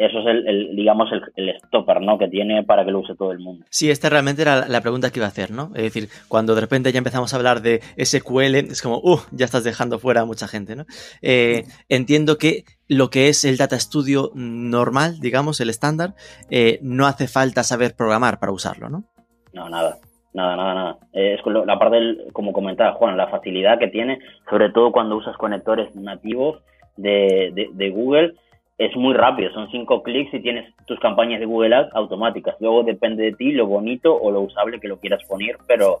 [0.00, 2.16] eso es el, digamos, el, stopper, ¿no?
[2.16, 3.66] Que tiene para que lo use todo el mundo.
[3.68, 5.72] Sí, esta realmente era la pregunta que iba a hacer, ¿no?
[5.74, 9.44] Es decir, cuando de repente ya empezamos a hablar de SQL, es como, uh, ya
[9.44, 10.86] estás dejando fuera a mucha gente, ¿no?
[11.20, 16.14] Eh, entiendo que lo que es el Data Studio normal, digamos, el estándar,
[16.50, 19.04] eh, no hace falta saber programar para usarlo, ¿no?
[19.52, 19.98] No, nada.
[20.32, 20.98] Nada, nada, nada.
[21.12, 25.16] Eh, es la parte, del, como comentaba Juan, la facilidad que tiene, sobre todo cuando
[25.16, 26.62] usas conectores nativos
[26.96, 28.34] de, de, de Google,
[28.80, 32.56] es muy rápido, son cinco clics y tienes tus campañas de Google Ads automáticas.
[32.60, 35.98] Luego depende de ti lo bonito o lo usable que lo quieras poner, pero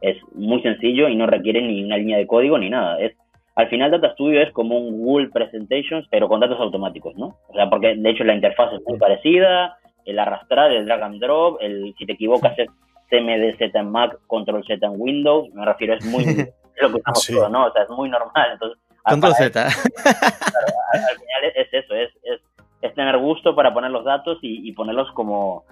[0.00, 3.00] es muy sencillo y no requiere ni una línea de código ni nada.
[3.00, 3.16] Es
[3.56, 7.34] al final Data Studio es como un Google Presentations, pero con datos automáticos, ¿no?
[7.48, 11.20] O sea, porque de hecho la interfaz es muy parecida, el arrastrar, el drag and
[11.20, 12.68] drop, el si te equivocas es
[13.10, 16.24] CMD Z en Mac, Control Z en Windows, me refiero, es muy
[16.80, 17.66] lo que usamos todos, ¿no?
[17.66, 18.50] O sea, es muy normal.
[18.52, 19.66] Entonces, Control Z.
[19.66, 25.64] al, final es eso, es, es, tener gusto para poner los datos y, ponerlos como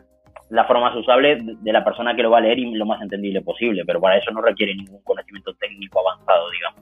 [0.51, 3.03] la forma más usable de la persona que lo va a leer y lo más
[3.03, 6.81] entendible posible, pero para eso no requiere ningún conocimiento técnico avanzado, digamos.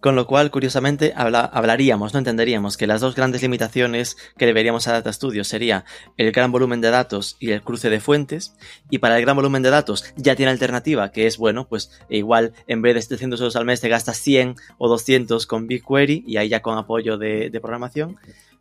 [0.00, 4.92] Con lo cual, curiosamente, hablaríamos, no entenderíamos que las dos grandes limitaciones que deberíamos a
[4.92, 5.84] Data Studio sería
[6.16, 8.56] el gran volumen de datos y el cruce de fuentes.
[8.90, 12.52] Y para el gran volumen de datos ya tiene alternativa, que es, bueno, pues igual
[12.68, 16.36] en vez de 700 euros al mes te gastas 100 o 200 con BigQuery y
[16.36, 18.16] ahí ya con apoyo de, programación.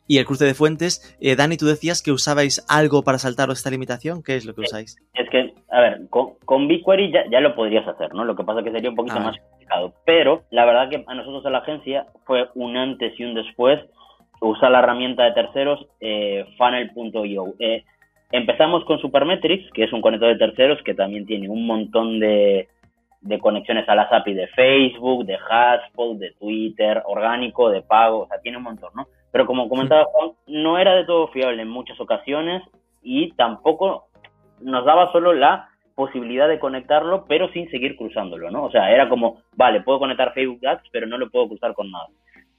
[0.07, 3.69] Y el cruce de fuentes, eh, Dani, tú decías que usabais algo para saltaros esta
[3.69, 4.23] limitación.
[4.23, 4.97] ¿Qué es lo que usáis?
[5.13, 8.25] Es que, a ver, con, BigQuery ya, lo podrías hacer, ¿no?
[8.25, 9.33] Lo que pasa es que sería un poquito ah.
[9.69, 13.33] Más pero la verdad que a nosotros en la agencia fue un antes y un
[13.33, 13.79] después
[14.41, 17.53] usar la herramienta de terceros eh, funnel.io.
[17.59, 17.83] Eh,
[18.31, 22.67] empezamos con Supermetrics, que es un conector de terceros que también tiene un montón de,
[23.41, 28.39] conexiones a las API de Facebook, de Haspel, de Twitter, orgánico, de pago, o sea,
[28.39, 29.07] tiene un montón, ¿no?
[29.31, 32.63] Pero como comentaba Juan, no era de todo fiable en muchas ocasiones
[33.03, 34.07] y tampoco
[34.61, 38.65] nos daba solo la posibilidad de conectarlo, pero sin seguir cruzándolo, ¿no?
[38.65, 41.89] O sea, era como, vale, puedo conectar Facebook Ads, pero no lo puedo cruzar con
[41.89, 42.05] nada.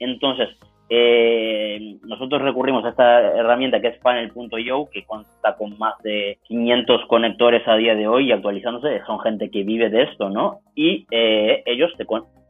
[0.00, 0.48] Entonces,
[0.90, 7.06] eh, nosotros recurrimos a esta herramienta que es panel.io, que consta con más de 500
[7.06, 10.58] conectores a día de hoy y actualizándose, son gente que vive de esto, ¿no?
[10.74, 12.06] Y eh, ellos te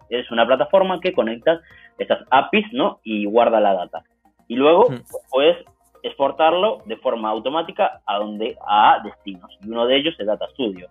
[0.08, 1.60] es una plataforma que conecta
[1.98, 3.00] estas APIs, ¿no?
[3.04, 4.04] Y guarda la data.
[4.46, 5.02] Y luego, hmm.
[5.30, 5.58] pues,
[6.08, 10.88] exportarlo de forma automática a donde a destinos y uno de ellos es Data Studio.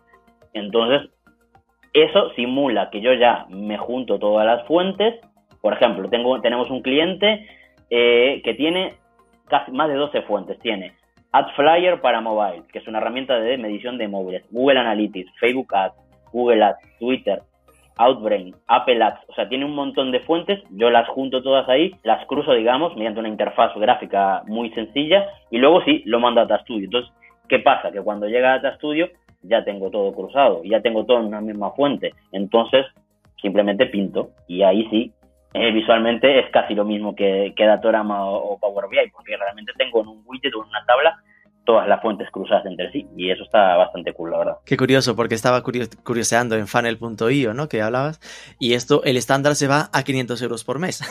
[0.54, 1.10] Entonces,
[1.94, 5.16] eso simula que yo ya me junto todas las fuentes.
[5.62, 7.48] Por ejemplo, tengo, tenemos un cliente
[7.90, 8.96] eh, que tiene
[9.48, 10.60] casi más de 12 fuentes.
[10.60, 10.94] Tiene
[11.32, 15.96] AdFlyer para mobile, que es una herramienta de medición de móviles, Google Analytics, Facebook Ads,
[16.32, 17.42] Google Ads, Twitter,
[17.98, 21.96] Outbrain, Apple Ads, o sea, tiene un montón de fuentes, yo las junto todas ahí,
[22.04, 26.46] las cruzo, digamos, mediante una interfaz gráfica muy sencilla y luego sí, lo mando a
[26.46, 26.86] Data Studio.
[26.86, 27.12] Entonces,
[27.48, 27.92] ¿qué pasa?
[27.92, 29.10] Que cuando llega a Data Studio
[29.42, 32.14] ya tengo todo cruzado, ya tengo todo en una misma fuente.
[32.32, 32.86] Entonces,
[33.42, 35.12] simplemente pinto y ahí sí,
[35.54, 39.72] eh, visualmente es casi lo mismo que, que Datorama o, o Power BI, porque realmente
[39.78, 41.18] tengo en un widget o en una tabla
[41.68, 44.58] todas las fuentes cruzadas entre sí y eso está bastante cool, la verdad.
[44.64, 47.68] Qué curioso, porque estaba curioseando en funnel.io, ¿no?
[47.68, 48.22] Que hablabas,
[48.58, 51.02] y esto, el estándar se va a 500 euros por mes.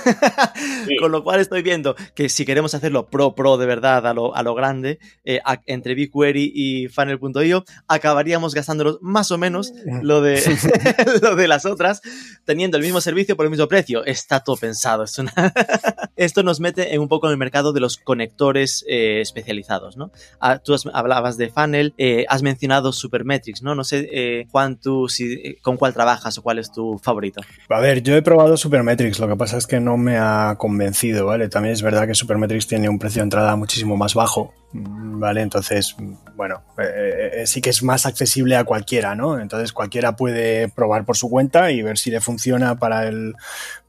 [0.86, 0.96] Sí.
[1.00, 4.34] Con lo cual estoy viendo que si queremos hacerlo pro, pro de verdad, a lo,
[4.34, 10.22] a lo grande, eh, a, entre BigQuery y funnel.io, acabaríamos gastándonos más o menos lo
[10.22, 10.40] de,
[11.22, 12.00] lo de las otras,
[12.46, 14.06] teniendo el mismo servicio por el mismo precio.
[14.06, 15.04] Está todo pensado.
[15.04, 15.34] Es una
[16.16, 20.10] esto nos mete en un poco en el mercado de los conectores eh, especializados, ¿no?
[20.48, 23.74] Ah, tú hablabas de funnel, eh, has mencionado Supermetrics, ¿no?
[23.74, 27.40] No sé eh, eh, con cuál trabajas o cuál es tu favorito.
[27.68, 31.26] A ver, yo he probado Supermetrics, lo que pasa es que no me ha convencido,
[31.26, 31.48] ¿vale?
[31.48, 35.42] También es verdad que Supermetrics tiene un precio de entrada muchísimo más bajo, ¿vale?
[35.42, 35.96] Entonces,
[36.34, 39.38] bueno, eh, sí que es más accesible a cualquiera, ¿no?
[39.38, 43.34] Entonces cualquiera puede probar por su cuenta y ver si le funciona para el,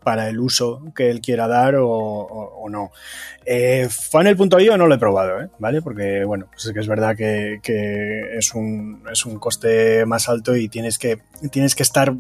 [0.04, 2.92] para el uso que él quiera dar o, o, o no.
[3.50, 5.50] Eh, Funnel.io no lo he probado, ¿eh?
[5.58, 5.82] ¿vale?
[5.82, 10.28] Porque, bueno, pues es que es verdad que, que, es, un, es un coste más
[10.28, 12.14] alto y tienes que, tienes que estar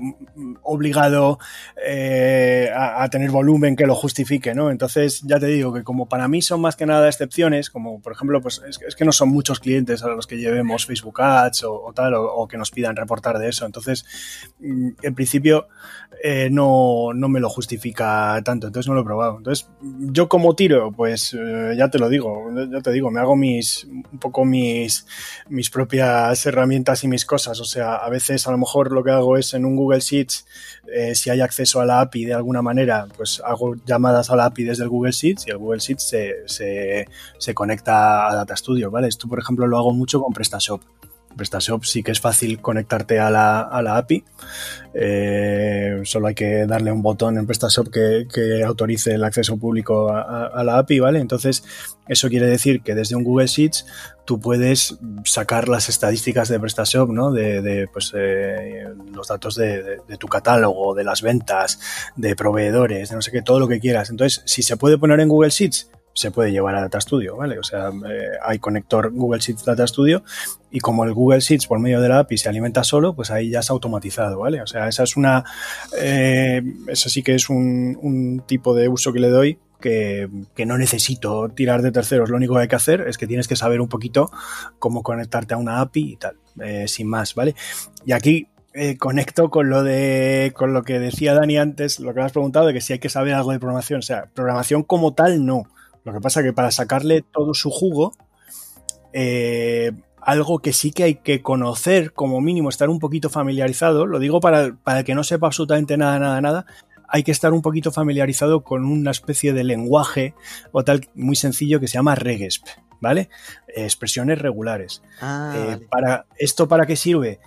[0.63, 1.37] obligado
[1.85, 4.71] eh, a, a, tener volumen que lo justifique, ¿no?
[4.71, 8.13] Entonces, ya te digo que como para mí son más que nada excepciones, como por
[8.13, 11.91] ejemplo, pues es, que no son muchos clientes a los que llevemos Facebook Ads o,
[11.93, 13.65] tal, o, o, que nos pidan reportar de eso.
[13.65, 14.05] Entonces,
[14.59, 15.67] mm, en principio,
[16.23, 19.37] eh, no, no me lo justifica tanto, entonces no lo he probado.
[19.37, 23.35] Entonces, yo como tiro, pues eh, ya te lo digo, ya te digo, me hago
[23.35, 25.05] mis, un poco mis,
[25.49, 27.59] mis propias herramientas y mis cosas.
[27.59, 30.45] O sea, a veces a lo mejor lo que hago es en un Google Sheets,
[30.91, 34.45] eh, si hay acceso a la API de alguna manera, pues hago llamadas a la
[34.45, 37.07] API desde el Google Sheets y el Google Sheets se, se,
[37.37, 39.07] se conecta a Data Studio, ¿vale?
[39.07, 40.81] Esto, por ejemplo, lo hago mucho con PrestaShop.
[41.37, 44.25] PrestaShop sí que es fácil conectarte a la, a la API.
[44.93, 50.09] Eh, solo hay que darle un botón en PrestaShop que, que autorice el acceso público
[50.11, 51.19] a, la API, ¿vale?
[51.19, 51.63] Entonces,
[52.07, 53.85] eso quiere decir que desde un Google Sheets
[54.25, 57.31] tú puedes sacar las estadísticas de PrestaShop, ¿no?
[57.31, 61.79] De, pues, eh, los datos de, de, de, tu catálogo, de las ventas,
[62.15, 64.09] de proveedores, de no sé qué, todo lo que quieras.
[64.09, 67.59] Entonces, si se puede poner en Google Sheets, se puede llevar a Data Studio, ¿vale?
[67.59, 70.23] O sea, eh, hay conector Google Sheets Data Studio
[70.71, 73.51] y como el Google Sheets por medio de la API se alimenta solo, pues ahí
[73.51, 74.63] ya es automatizado, ¿vale?
[74.63, 75.43] O sea, esa es una,
[75.95, 80.65] eh, eso sí que es un, un, tipo de uso que le doy que, que,
[80.65, 83.55] no necesito tirar de terceros, lo único que hay que hacer es que tienes que
[83.55, 84.31] saber un poquito
[84.79, 87.53] cómo conectarte a una API y tal, eh, sin más, ¿vale?
[88.07, 92.21] Y aquí eh, conecto con lo de con lo que decía Dani antes, lo que
[92.21, 94.81] me has preguntado de que si hay que saber algo de programación, o sea, programación
[94.81, 95.67] como tal no
[96.07, 98.13] lo que pasa es que para sacarle todo su jugo,
[99.11, 99.91] eh,
[100.21, 104.39] algo que sí que hay que conocer, como mínimo, estar un poquito familiarizado, lo digo
[104.39, 106.65] para, para el que no sepa absolutamente nada, nada, nada,
[107.09, 110.33] hay que estar un poquito familiarizado con una especie de lenguaje
[110.71, 112.65] o tal muy sencillo que se llama Regesp,
[113.01, 113.29] ¿vale?
[113.67, 115.01] expresiones regulares.
[115.19, 115.87] Ah, eh, vale.
[115.89, 117.39] para, ¿Esto para qué sirve?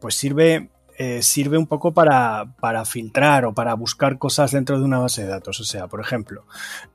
[0.00, 0.70] Pues sirve
[1.02, 5.22] eh, sirve un poco para, para, filtrar o para buscar cosas dentro de una base
[5.22, 5.58] de datos.
[5.58, 6.44] O sea, por ejemplo,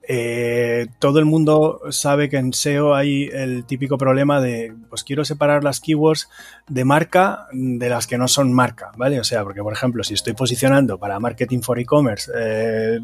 [0.07, 5.25] eh, todo el mundo sabe que en SEO hay el típico problema de, pues quiero
[5.25, 6.29] separar las keywords
[6.67, 9.19] de marca de las que no son marca, ¿vale?
[9.19, 12.99] O sea, porque, por ejemplo, si estoy posicionando para marketing for e-commerce eh,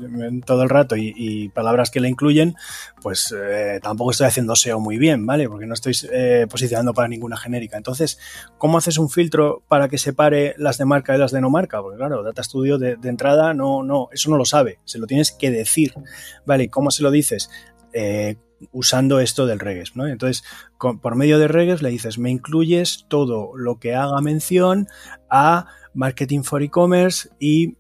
[0.46, 2.54] todo el rato y, y, palabras que le incluyen,
[3.02, 3.34] pues
[3.82, 5.50] tampoco estoy haciendo SEO muy bien, ¿vale?
[5.50, 5.96] Porque no estoy
[6.48, 7.78] posicionando para ninguna genérica.
[7.78, 8.20] Entonces,
[8.60, 11.82] ¿cómo haces un filtro para que separe las de marca y las de no marca?
[11.82, 15.08] Porque claro, Data Studio de, de entrada no, no, eso no lo sabe, se lo
[15.08, 15.94] tienes que decir,
[16.46, 16.70] ¿vale?
[16.70, 17.50] ¿Cómo se lo dices?
[17.94, 18.36] Eh,
[18.72, 20.08] usando esto del reges, ¿no?
[20.08, 20.44] Entonces,
[21.02, 24.88] por medio de reges le dices, me incluyes todo lo que haga mención
[25.30, 27.76] a marketing for e-commerce y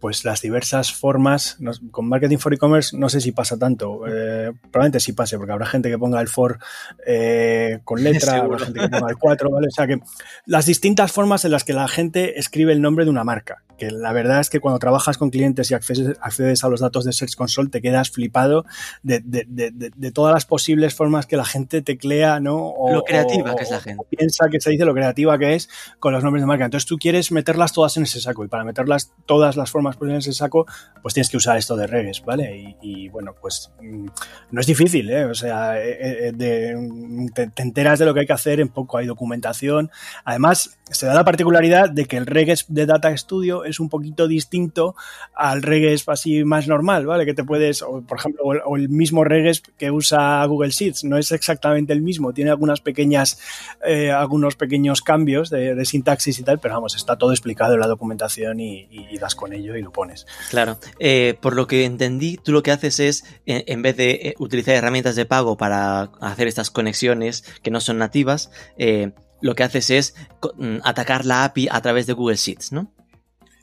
[0.00, 1.58] pues las diversas formas
[1.90, 5.66] con marketing for e-commerce no sé si pasa tanto eh, probablemente sí pase porque habrá
[5.66, 6.58] gente que ponga el for
[7.06, 10.00] eh, con letra habrá gente que ponga el 4 vale o sea que
[10.46, 13.90] las distintas formas en las que la gente escribe el nombre de una marca que
[13.90, 17.12] la verdad es que cuando trabajas con clientes y accedes, accedes a los datos de
[17.12, 18.64] Search Console te quedas flipado
[19.02, 22.68] de, de, de, de, todas las posibles formas que la gente teclea, ¿no?
[22.68, 24.04] O, lo creativa o, que es la gente.
[24.08, 26.64] piensa que se dice lo creativa que es con los nombres de marca.
[26.64, 30.26] Entonces tú quieres meterlas todas en ese saco y para meterlas todas las formas posibles
[30.26, 30.66] en saco,
[31.00, 32.76] pues tienes que usar esto de reges, ¿vale?
[32.80, 34.06] Y, bueno, pues mm,
[34.50, 35.24] no es difícil, ¿eh?
[35.24, 36.32] O sea, eh, eh,
[37.34, 39.90] te, enteras de lo que hay que hacer, en poco hay documentación.
[40.24, 44.28] Además, se da la particularidad de que el reges de Data Studio es un poquito
[44.28, 44.94] distinto
[45.34, 47.24] al reges así más normal, ¿vale?
[47.24, 51.32] Que te puedes, por ejemplo, o el, mismo reges que usa Google Sheets, no es
[51.32, 53.40] exactamente el mismo, tiene algunas pequeñas,
[54.14, 58.60] algunos pequeños cambios de, sintaxis y tal, pero vamos, está todo explicado en la documentación
[58.60, 60.26] y das con ello y lo pones.
[60.50, 60.78] Claro.
[60.98, 64.74] Eh, por lo que entendí, tú lo que haces es, en, vez de eh, utilizar
[64.74, 69.90] herramientas de pago para hacer estas conexiones que no son nativas, eh, lo que haces
[69.90, 70.14] es
[70.56, 72.92] mm, atacar la API a través de Google Sheets, ¿no?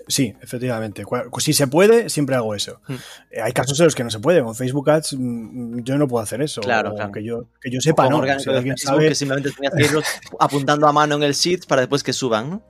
[0.10, 1.06] Sí, efectivamente.
[1.38, 2.82] Si se puede, siempre hago eso.
[2.88, 2.96] Hmm.
[3.44, 4.44] Hay casos en los que no se puede.
[4.44, 6.62] Con Facebook Ads mm, yo no puedo hacer eso.
[6.62, 7.12] Claro, claro.
[7.12, 8.24] Que yo, que yo sepa, ¿no?
[8.40, 9.10] Si alguien sabe...
[9.10, 10.04] Que simplemente que irlos
[10.40, 12.64] apuntando a mano en el Sheets para después que suban, ¿no?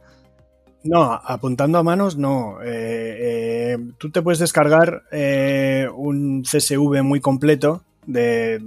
[0.84, 2.62] No, apuntando a manos no.
[2.62, 8.60] Eh, eh, tú te puedes descargar eh, un CSV muy completo de,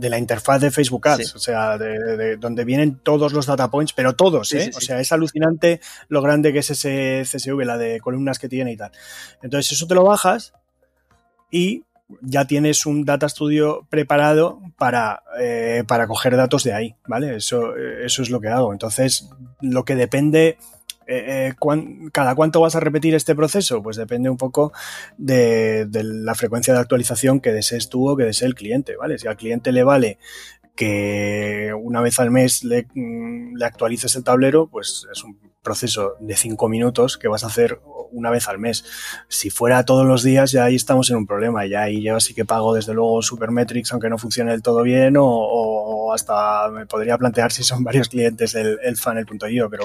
[0.00, 4.14] la interfaz de Facebook Ads, o sea, de, donde vienen todos los data points, pero
[4.14, 4.70] todos, ¿eh?
[4.76, 8.72] o sea, es alucinante lo grande que es ese CSV, la de columnas que tiene
[8.72, 8.90] y tal.
[9.40, 10.52] Entonces, eso te lo bajas
[11.50, 11.84] y
[12.20, 15.22] ya tienes un Data Studio preparado para,
[15.86, 17.36] para coger datos de ahí, ¿vale?
[17.36, 18.72] Eso, eso es lo que hago.
[18.72, 19.30] Entonces,
[19.60, 20.58] lo que depende
[21.10, 21.54] eh, eh,
[22.12, 23.82] ¿cada cuánto vas a repetir este proceso?
[23.82, 24.72] Pues depende un poco
[25.18, 29.18] de, la frecuencia de actualización que desees tú o que desee el cliente, ¿vale?
[29.18, 30.18] Si al cliente le vale
[30.80, 36.16] que una vez al mes le, mm, le actualices el tablero, pues es un proceso
[36.20, 38.84] de cinco minutos que vas a hacer una vez al mes.
[39.28, 41.66] Si fuera todos los días, ya ahí estamos en un problema.
[41.66, 45.16] Ya ahí yo sí que pago, desde luego, Supermetrics, aunque no funcione del todo bien,
[45.18, 49.68] o, hasta me podría plantear si son varios clientes el, el funnel.io.
[49.68, 49.84] Pero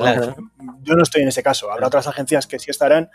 [0.82, 1.72] yo no estoy en ese caso.
[1.72, 3.10] Habrá otras agencias que sí estarán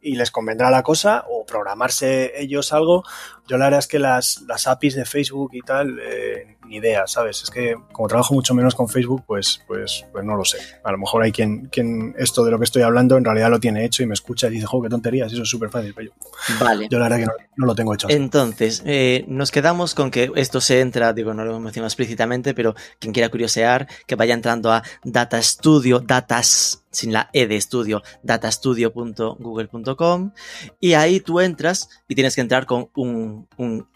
[0.00, 3.04] y les convendrá la cosa, o programarse ellos algo.
[3.46, 7.06] Yo la verdad es que las, las APIs de Facebook y tal, eh, ni idea,
[7.06, 7.42] ¿sabes?
[7.42, 10.58] Es que como trabajo mucho menos con Facebook, pues, pues, pues no lo sé.
[10.84, 13.60] A lo mejor hay quien, quien esto de lo que estoy hablando en realidad lo
[13.60, 15.94] tiene hecho y me escucha y dice, jo, qué tonterías, eso es súper fácil.
[15.94, 16.88] Pero yo, vale.
[16.90, 18.08] yo la verdad que no, lo tengo hecho.
[18.10, 22.54] Entonces, eh, nos quedamos con que esto se entra, digo, no lo hemos mencionado explícitamente,
[22.54, 27.54] pero quien quiera curiosear, que vaya entrando a Data Studio, Datas sin la E de
[27.56, 30.32] estudio, datastudio.google.com
[30.80, 33.46] y ahí tú entras y tienes que entrar con un,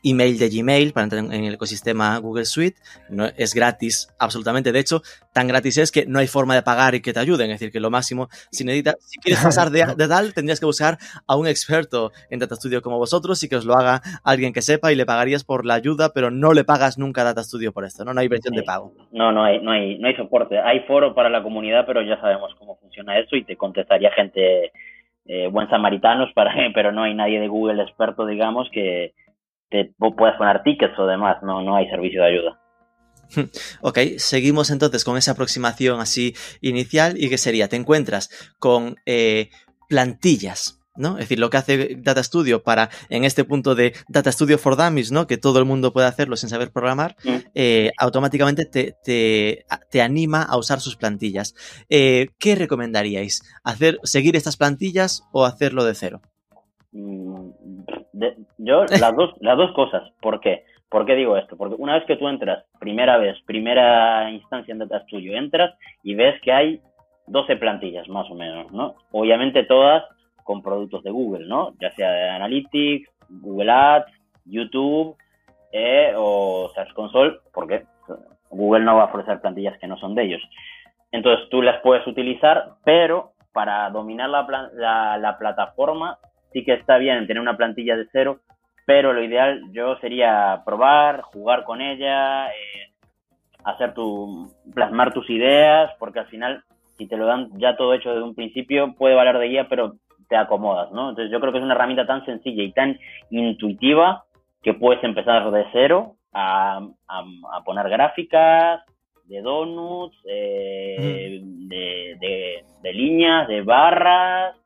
[0.03, 2.79] email de Gmail para entrar en, el ecosistema Google Suite.
[3.09, 4.72] No, es gratis, absolutamente.
[4.72, 7.51] De hecho, tan gratis es que no hay forma de pagar y que te ayuden.
[7.51, 10.99] Es decir, que lo máximo, si necesitas, si quieres pasar de, tal, tendrías que buscar
[11.27, 14.61] a un experto en Data Studio como vosotros y que os lo haga alguien que
[14.62, 17.73] sepa y le pagarías por la ayuda, pero no le pagas nunca a Data Studio
[17.73, 18.12] por esto, ¿no?
[18.12, 18.93] No hay versión de pago.
[19.12, 20.59] No, no hay, no hay, no hay soporte.
[20.59, 24.11] Hay foro para la comunidad, pero ya sabemos cómo funciona funciona eso y te contestaría
[24.11, 24.73] gente
[25.27, 29.14] eh, buen samaritanos, para, pero no hay nadie de Google experto, digamos, que
[29.71, 32.59] te puedas poner tickets o demás, no, no hay servicio de ayuda.
[33.81, 39.51] Ok, seguimos entonces con esa aproximación así inicial y que sería, te encuentras con eh,
[39.88, 41.12] plantillas ¿no?
[41.12, 44.77] Es decir, lo que hace Data Studio para, en este punto de Data Studio for
[44.77, 45.27] Dummies, ¿no?
[45.27, 47.37] Que todo el mundo puede hacerlo sin saber programar, mm.
[47.55, 48.97] eh, automáticamente te,
[49.90, 51.55] te, anima a usar sus plantillas.
[51.88, 53.43] Eh, ¿Qué recomendaríais?
[53.64, 56.21] ¿Hacer, ¿Seguir estas plantillas o hacerlo de cero?
[56.93, 57.51] Mm,
[58.59, 60.03] yo, las dos, las dos cosas.
[60.21, 60.64] ¿Por qué?
[60.90, 61.57] ¿Por qué digo esto?
[61.57, 66.14] Porque una vez que tú entras, primera vez, primera instancia en Data Studio, entras y
[66.14, 66.81] ves que hay
[67.29, 68.96] 12 plantillas, más o menos, ¿no?
[69.12, 70.05] Obviamente todas
[70.42, 71.74] con productos de Google, ¿no?
[71.81, 74.12] Ya sea de Analytics, Google Ads,
[74.44, 75.16] YouTube
[75.72, 77.85] eh, o Search Console, porque
[78.50, 80.42] Google no va a ofrecer plantillas que no son de ellos.
[81.12, 86.18] Entonces tú las puedes utilizar, pero para dominar la, la, plataforma
[86.53, 88.40] sí que está bien tener una plantilla de cero,
[88.90, 92.90] pero lo ideal yo sería probar, jugar con ella, eh,
[93.62, 96.64] hacer tu, plasmar tus ideas, porque al final
[96.98, 99.94] si te lo dan ya todo hecho desde un principio puede valer de guía, pero
[100.29, 101.11] te acomodas, ¿no?
[101.11, 102.98] Entonces yo creo que es una herramienta tan sencilla y tan
[103.31, 104.24] intuitiva
[104.61, 106.81] que puedes empezar de cero a,
[107.64, 108.81] poner gráficas
[109.26, 114.57] de donuts, eh, de, líneas, de barras,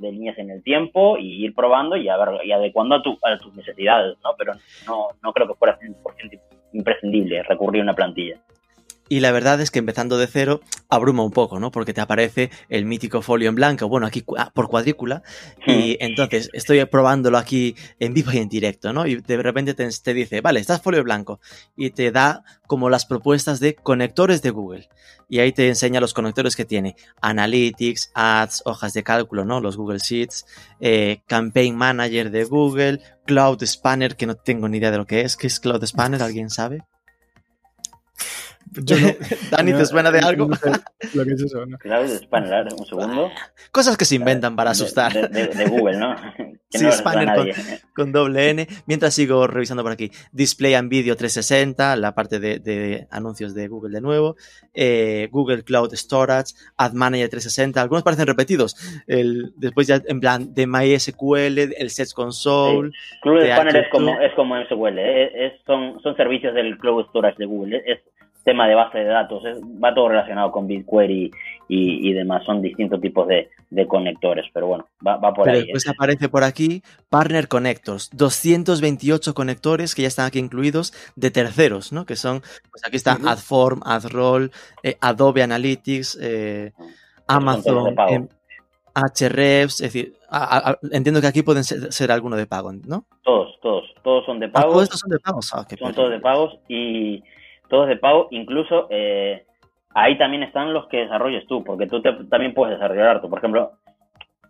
[0.00, 3.38] de líneas en el tiempo y ir probando y, a ver, y adecuando a, a
[3.38, 4.30] tus necesidades, ¿no?
[4.36, 4.54] Pero
[4.86, 6.40] no, no creo que fuera 100%
[6.72, 8.40] imprescindible recurrir a una plantilla.
[9.10, 11.72] Y la verdad es que empezando de cero abruma un poco, ¿no?
[11.72, 15.24] Porque te aparece el mítico folio en blanco, bueno, aquí ah, por cuadrícula.
[15.66, 19.08] Y entonces estoy probándolo aquí en vivo y en directo, ¿no?
[19.08, 21.40] Y de repente te, te dice, vale, estás folio en blanco.
[21.76, 24.88] Y te da como las propuestas de conectores de Google.
[25.28, 26.94] Y ahí te enseña los conectores que tiene.
[27.20, 29.60] Analytics, Ads, hojas de cálculo, ¿no?
[29.60, 30.46] Los Google Sheets,
[30.78, 35.22] eh, Campaign Manager de Google, Cloud Spanner, que no tengo ni idea de lo que
[35.22, 35.36] es.
[35.36, 36.22] ¿Qué es Cloud Spanner?
[36.22, 36.84] ¿Alguien sabe?
[38.72, 39.08] Yo no,
[39.50, 40.46] Dani, ¿te suena de algo?
[40.48, 40.70] No sé
[41.14, 41.76] lo que es eso, ¿no?
[41.78, 43.30] Claro, Spanner, un segundo.
[43.72, 45.12] Cosas que se inventan para asustar.
[45.12, 46.14] De, de- de Google, ¿no?
[46.72, 47.48] Que Sí, no Spanner con,
[47.96, 48.68] con doble N.
[48.86, 50.12] Mientras sigo revisando por aquí.
[50.30, 54.36] Display and Video 360, la parte de, de anuncios de Google de nuevo.
[54.72, 57.82] Eh, Google Cloud Storage, Ad Manager 360.
[57.82, 58.76] Algunos parecen repetidos.
[59.08, 62.92] El, después ya en plan de MySQL, el Search Console.
[63.22, 67.06] Cloud de Spanner es como, es como MSQL, es, es- son, son servicios del Cloud
[67.08, 67.98] Storage de Google, es, es
[68.44, 71.30] tema de base de datos, es- va todo relacionado con BigQuery
[71.68, 75.56] y, y demás, son distintos tipos de, de conectores, pero bueno, va, va por Pero
[75.58, 75.62] ahí.
[75.64, 81.92] después aparece por aquí Partner Connectors, 228 conectores que ya están aquí incluidos de terceros,
[81.92, 82.04] ¿no?
[82.06, 83.28] Que son, pues aquí está Ujú.
[83.28, 84.50] AdForm, AdRoll,
[84.82, 86.72] eh, Adobe Analytics, eh,
[87.28, 88.14] Amazon, pago.
[88.14, 88.28] em,
[88.94, 93.04] Ahrefs, es decir, a- a- entiendo que aquí pueden ser, ser alguno de pago, ¿no?
[93.22, 95.50] Todos, todos, todos son de Ah, pago, todos estos son de pagos.
[95.54, 97.22] Ah, son todos de pagos y
[97.70, 99.44] todos de pago, incluso eh,
[99.94, 103.30] ahí también están los que desarrolles tú, porque tú te- también puedes desarrollar tú.
[103.30, 103.72] Por ejemplo,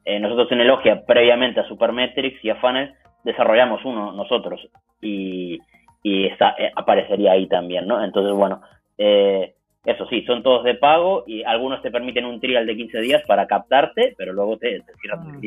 [0.04, 4.66] eh, nosotros en Elogia, previamente a Supermetrics y a Funnel, desarrollamos uno nosotros
[5.00, 5.58] y,
[6.02, 8.02] y está, eh, aparecería ahí también, ¿no?
[8.02, 8.62] Entonces, bueno,
[8.98, 9.54] eh,
[9.84, 13.22] eso sí, son todos de pago y algunos te permiten un trial de 15 días
[13.26, 15.40] para captarte, pero luego te, te cierran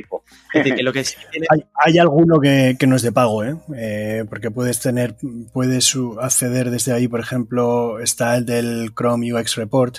[0.91, 3.55] que sí tiene- Hay, hay alguno que, que no es de pago, ¿eh?
[3.77, 5.15] Eh, porque puedes tener,
[5.53, 9.97] puedes acceder desde ahí, por ejemplo, está el del Chrome UX Report,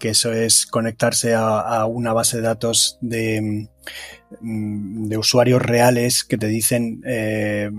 [0.00, 3.68] que eso es conectarse a, a una base de datos de,
[4.40, 7.70] mm, de usuarios reales que te dicen eh,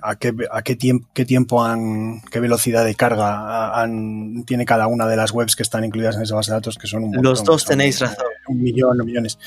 [0.00, 4.86] a qué, a qué tiempo, qué tiempo han, qué velocidad de carga han, tiene cada
[4.86, 7.10] una de las webs que están incluidas en esa base de datos, que son un
[7.10, 8.26] montón, Los dos tenéis razón.
[8.48, 9.38] Un millón o millones.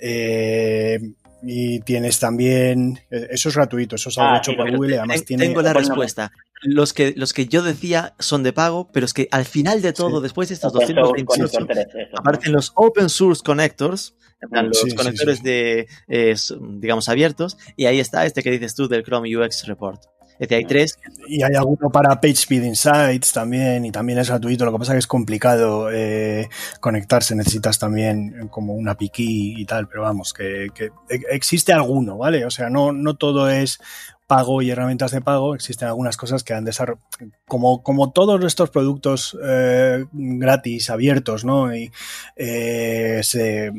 [0.00, 1.00] Eh,
[1.46, 4.98] y tienes también, eh, eso es gratuito, eso es algo Ah, hecho por Google y
[4.98, 5.46] además tiene...
[5.46, 6.32] Tengo la respuesta.
[6.62, 9.92] Los que, los que yo decía son de pago, pero es que al final de
[9.92, 10.22] todo, Sí.
[10.22, 12.18] después de estos Open source 228, Connector 3, eso, ¿no?
[12.20, 15.44] aparecen los open source connectors, en plan, los Sí, conectores sí.
[15.44, 16.34] de, eh,
[16.78, 20.02] digamos, abiertos, y ahí está este que dices tú del Chrome UX Report.
[20.34, 20.98] Es decir, hay tres.
[21.28, 24.64] Y hay alguno para PageSpeed Insights también, y también es gratuito.
[24.64, 26.48] Lo que pasa es que es complicado eh,
[26.80, 32.18] conectarse, necesitas también como una piqui y tal, pero vamos, que, que e- existe alguno,
[32.18, 32.44] ¿vale?
[32.44, 33.78] O sea, no, no todo es
[34.26, 37.06] pago y herramientas de pago, existen algunas cosas que han desarrollado,
[37.46, 41.74] como, como todos estos productos eh, gratis, abiertos, ¿no?
[41.76, 41.92] Y
[42.36, 43.70] eh, se,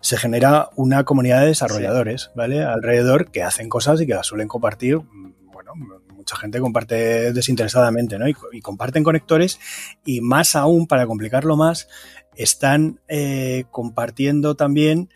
[0.00, 2.64] se genera una comunidad de desarrolladores, ¿vale?
[2.64, 5.00] Alrededor que hacen cosas y que las suelen compartir,
[5.74, 8.28] mucha gente comparte desinteresadamente, ¿no?
[8.28, 9.60] Y, comparten conectores
[10.04, 11.88] y más aún, para complicarlo más,
[12.36, 15.10] están eh, compartiendo también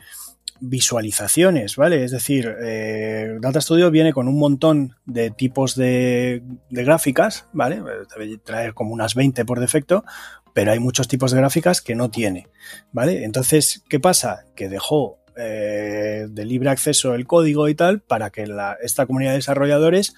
[0.60, 2.04] visualizaciones, ¿vale?
[2.04, 7.76] Es decir, eh, Data Studio viene con un montón de tipos de, de gráficas, ¿vale?
[7.76, 10.04] Debe traer como unas 20 por defecto,
[10.52, 12.48] pero hay muchos tipos de gráficas que no tiene,
[12.92, 13.24] ¿vale?
[13.24, 14.44] Entonces, ¿qué pasa?
[14.56, 19.30] Que dejó eh, de libre acceso el código y tal para que la, esta comunidad
[19.30, 20.14] de desarrolladores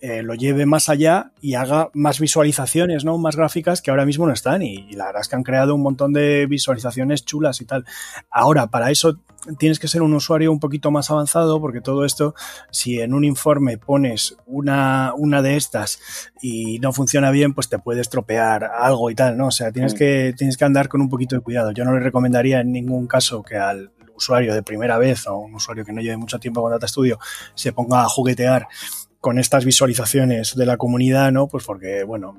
[0.00, 3.18] eh, lo lleve más allá y haga más visualizaciones, ¿no?
[3.18, 4.62] Más gráficas que ahora mismo no están.
[4.62, 7.84] Y, y la verdad es que han creado un montón de visualizaciones chulas y tal.
[8.30, 9.18] Ahora, para eso
[9.58, 12.34] tienes que ser un usuario un poquito más avanzado, porque todo esto,
[12.70, 15.98] si en un informe pones una, una de estas
[16.42, 19.48] y no funciona bien, pues te puede estropear algo y tal, ¿no?
[19.48, 21.72] O sea, tienes que, tienes que andar con un poquito de cuidado.
[21.72, 25.54] Yo no le recomendaría en ningún caso que al usuario de primera vez o un
[25.54, 27.18] usuario que no lleve mucho tiempo con Data Studio
[27.54, 28.66] se ponga a juguetear
[29.20, 31.48] con estas visualizaciones de la comunidad, ¿no?
[31.48, 32.36] Pues porque, bueno,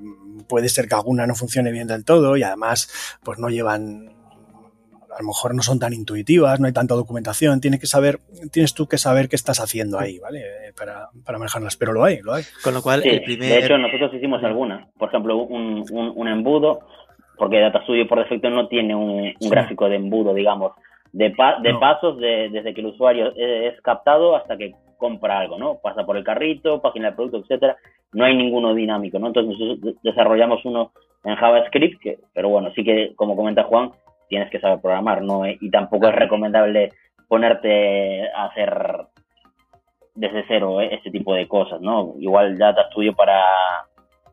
[0.48, 4.14] puede ser que alguna no funcione bien del todo y además, pues no llevan,
[5.14, 8.20] a lo mejor no son tan intuitivas, no hay tanta documentación, tienes que saber,
[8.52, 10.40] tienes tú que saber qué estás haciendo ahí, ¿vale?
[10.40, 12.44] Eh, Para, para manejarlas, pero lo hay, lo hay.
[12.64, 13.50] Con lo cual, Sí, el primer.
[13.50, 14.88] de hecho nosotros hicimos alguna.
[14.98, 16.80] Por ejemplo, un, un, un embudo,
[17.38, 19.50] porque Data Studio por defecto no tiene un, un Sí.
[19.50, 20.72] gráfico de embudo, digamos,
[21.14, 21.80] de, pa- de No.
[21.80, 25.80] pasos de- desde que el usuario es captado hasta que compra algo, ¿no?
[25.82, 27.78] Pasa por el carrito, página de producto, etcétera.
[28.14, 29.28] No hay ninguno dinámico, ¿no?
[29.28, 30.92] Entonces nosotros de- desarrollamos uno
[31.24, 33.92] en JavaScript, que, pero bueno, sí que, como comenta Juan,
[34.28, 35.48] tienes que saber programar, ¿no?
[35.48, 36.92] Y tampoco es recomendable
[37.28, 39.06] ponerte a hacer
[40.16, 42.14] desde cero eh, este tipo de cosas, ¿no?
[42.20, 43.42] Igual Data Studio para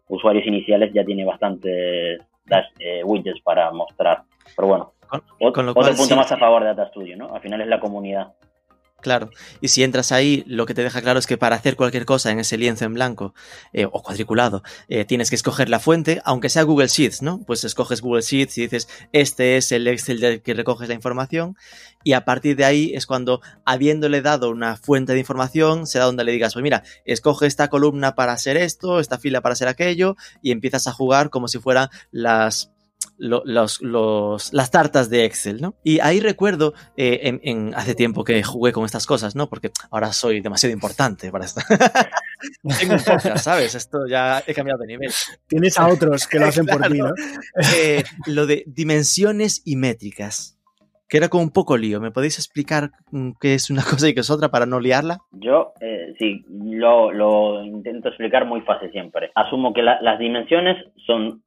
[0.08, 4.22] usuarios iniciales ya tiene bastantes dash, eh, widgets para mostrar.
[4.54, 6.16] Pero bueno, Con- ot- con lo otro cual, punto sí.
[6.16, 7.34] más a favor de Data Studio, ¿no?
[7.34, 8.28] Al final es la comunidad.
[9.02, 9.28] Claro,
[9.60, 12.32] y si entras ahí, lo que te deja claro es que para hacer cualquier cosa
[12.32, 13.34] en ese lienzo en blanco
[13.74, 17.40] eh, o cuadriculado, eh, tienes que escoger la fuente, aunque sea Google Sheets, ¿no?
[17.46, 21.56] Pues escoges Google Sheets y dices, este es el Excel del que recoges la información,
[22.04, 26.24] y a partir de ahí es cuando, habiéndole dado una fuente de información, será donde
[26.24, 30.16] le digas, pues mira, escoge esta columna para hacer esto, esta fila para hacer aquello,
[30.42, 32.72] y empiezas a jugar como si fueran las
[33.18, 35.74] lo- los, los- las tartas de Excel, ¿no?
[35.84, 39.48] Y ahí recuerdo, eh, en, en- hace tiempo que jugué con estas cosas, ¿no?
[39.48, 41.60] Porque ahora soy demasiado importante para esto.
[42.80, 43.74] Tengo un podcast, ¿sabes?
[43.74, 45.10] Esto ya he cambiado de nivel.
[45.46, 47.12] Tienes a otros que lo hacen por ti, ¿no?
[47.76, 50.58] Eh, lo de dimensiones y métricas,
[51.08, 52.00] que era como un poco lío.
[52.00, 55.18] ¿Me podéis explicar mm, qué es una cosa y qué es otra para no liarla?
[55.32, 59.30] Yo, eh, sí, lo, lo intento explicar muy fácil siempre.
[59.34, 61.42] Asumo que la- las dimensiones son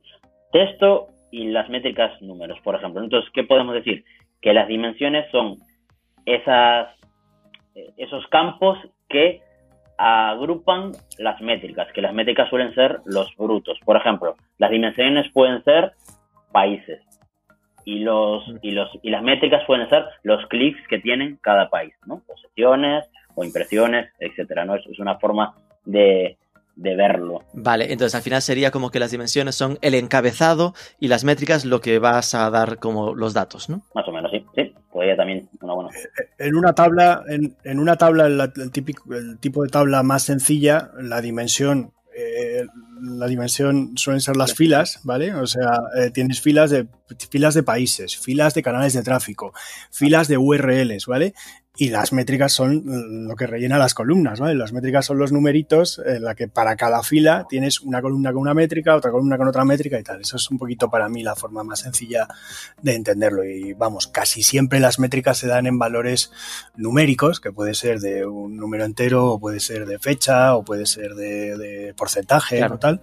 [0.52, 3.04] texto y las métricas números, por ejemplo.
[3.04, 4.04] Entonces, ¿qué podemos decir?
[4.42, 5.58] Que las dimensiones son
[6.26, 6.90] esas,
[7.76, 8.78] eh, esos campos
[9.08, 9.42] que
[9.98, 13.78] agrupan las métricas, que las métricas suelen ser los brutos.
[13.84, 15.92] Por ejemplo, las dimensiones pueden ser
[16.52, 17.02] países
[17.84, 21.94] y los y los y las métricas pueden ser los clics que tienen cada país,
[22.06, 22.22] ¿no?
[22.26, 24.76] Posesiones o impresiones, etcétera, ¿no?
[24.76, 25.54] Es, es una forma
[25.86, 26.38] de,
[26.80, 27.44] de verlo.
[27.54, 31.66] Vale, entonces al final sería como que las dimensiones son el encabezado y las métricas
[31.66, 33.82] lo que vas a dar como los datos, ¿no?
[33.94, 34.46] Más o menos, sí.
[34.56, 35.90] Sí, podría también, una buena.
[36.38, 40.24] En una tabla, en, en una tabla, el, el típico, el tipo de tabla más
[40.24, 42.66] sencilla, la dimensión, eh,
[43.02, 45.34] la dimensión suelen ser las filas, ¿vale?
[45.36, 46.88] O sea, eh, tienes filas de
[47.30, 49.54] filas de países, filas de canales de tráfico,
[49.92, 51.34] filas de URLs, ¿vale?
[51.82, 52.84] Y las métricas son
[53.26, 54.54] lo que rellena las columnas, ¿vale?
[54.54, 58.42] Las métricas son los numeritos en la que para cada fila tienes una columna con
[58.42, 60.20] una métrica, otra columna con otra métrica y tal.
[60.20, 62.28] Eso es un poquito para mí la forma más sencilla
[62.82, 63.46] de entenderlo.
[63.46, 66.32] Y vamos, casi siempre las métricas se dan en valores
[66.76, 70.86] numéricos, que puede ser de un número entero, o puede ser de fecha, o puede
[70.86, 72.76] ser de, de porcentaje Claro.
[72.76, 73.00] o tal.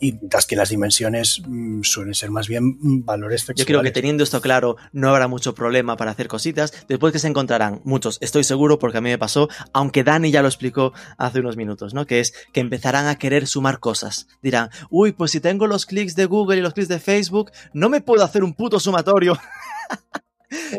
[0.00, 3.66] Y mientras que las dimensiones mm, suelen ser más bien mm, valores Yo textuales.
[3.66, 6.72] creo que teniendo esto claro no habrá mucho problema para hacer cositas.
[6.88, 10.42] Después que se encontrarán muchos, estoy seguro porque a mí me pasó, aunque Dani ya
[10.42, 12.06] lo explicó hace unos minutos, ¿no?
[12.06, 14.28] Que es que empezarán a querer sumar cosas.
[14.42, 17.88] Dirán, uy, pues si tengo los clics de Google y los clics de Facebook, no
[17.88, 19.38] me puedo hacer un puto sumatorio.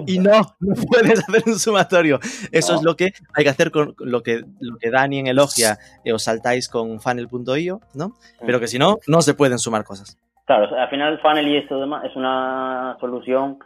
[0.08, 2.20] Y no, no puedes hacer un sumatorio.
[2.52, 2.80] Eso No.
[2.80, 6.14] es lo que hay que hacer con lo que, lo que Dani en Elogia eh,
[6.14, 8.14] os saltáis con funnel.io, ¿no?
[8.46, 10.18] Pero que si no, no se pueden sumar cosas.
[10.46, 13.60] Claro, al final Funnel y esto demás es una solución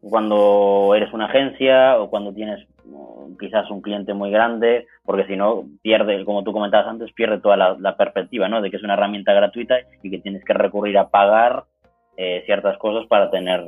[0.00, 5.36] cuando eres una agencia o cuando tienes mm, quizás un cliente muy grande, porque si
[5.36, 8.62] no pierde, como tú comentabas antes, pierde toda la, la perspectiva, ¿no?
[8.62, 11.64] De que es una herramienta gratuita y que tienes que recurrir a pagar
[12.16, 13.62] eh, ciertas cosas para tener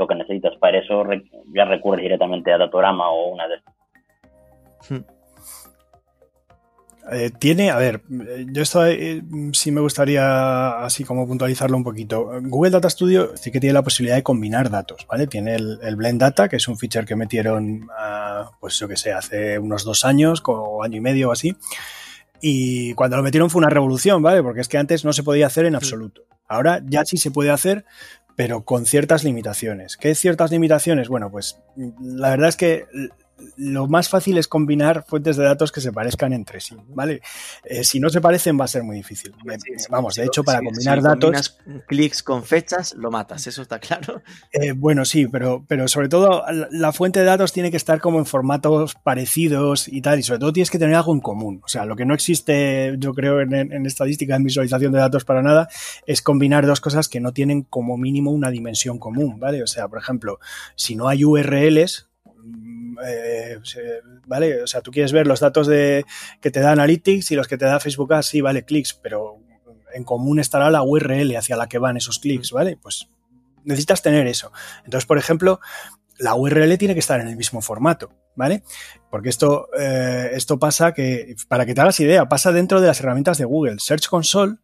[0.00, 0.56] lo que necesitas.
[0.58, 1.04] Para eso
[1.54, 3.74] ya recurres directamente a Datorama o una de estas.
[7.12, 9.22] Eh, tiene, a ver, eh, yo esto eh,
[9.52, 12.30] sí me gustaría así como puntualizarlo un poquito.
[12.42, 15.26] Google Data Studio sí que tiene la posibilidad de combinar datos, ¿vale?
[15.26, 18.96] Tiene el, el Blend Data, que es un feature que metieron, ah, pues yo que
[18.96, 21.56] sé, hace unos dos años o año y medio o así.
[22.40, 24.42] Y cuando lo metieron fue una revolución, ¿vale?
[24.42, 26.22] Porque es que antes no se podía hacer en absoluto.
[26.46, 27.84] Ahora ya sí se puede hacer,
[28.40, 29.98] pero con ciertas limitaciones.
[29.98, 31.10] ¿Qué ciertas limitaciones?
[31.10, 31.58] Bueno, pues
[32.00, 32.86] la verdad es que
[33.56, 37.20] lo más fácil es combinar fuentes de datos que se parezcan entre sí, ¿vale?
[37.64, 39.34] Eh, si no se parecen va a ser muy difícil.
[39.88, 41.48] Vamos, de hecho, para combinar si datos...
[41.50, 44.22] combinas clics con fechas, lo matas, eso está claro.
[44.52, 48.00] Eh, bueno, sí, pero, pero sobre todo la, la fuente de datos tiene que estar
[48.00, 51.60] como en formatos parecidos y tal, y sobre todo tienes que tener algo en común.
[51.64, 55.24] O sea, lo que no existe, yo creo, en, en estadística, en visualización de datos
[55.24, 55.68] para nada,
[56.06, 59.62] es combinar dos cosas que no tienen como mínimo una dimensión común, ¿vale?
[59.62, 60.40] O sea, por ejemplo,
[60.74, 62.09] si no hay URLs,
[63.06, 63.58] eh,
[64.26, 64.62] ¿vale?
[64.62, 66.04] O sea, tú quieres ver los datos de,
[66.40, 69.38] que te da Analytics y los que te da Facebook Ads, sí, vale, clics, pero
[69.92, 72.76] en común estará la URL hacia la que van esos clics, ¿vale?
[72.80, 73.08] Pues
[73.64, 74.52] necesitas tener eso.
[74.84, 75.60] Entonces, por ejemplo,
[76.18, 78.62] la URL tiene que estar en el mismo formato, ¿vale?
[79.10, 83.00] Porque esto, eh, esto pasa que, para que te hagas idea, pasa dentro de las
[83.00, 83.78] herramientas de Google.
[83.78, 84.56] Search Console,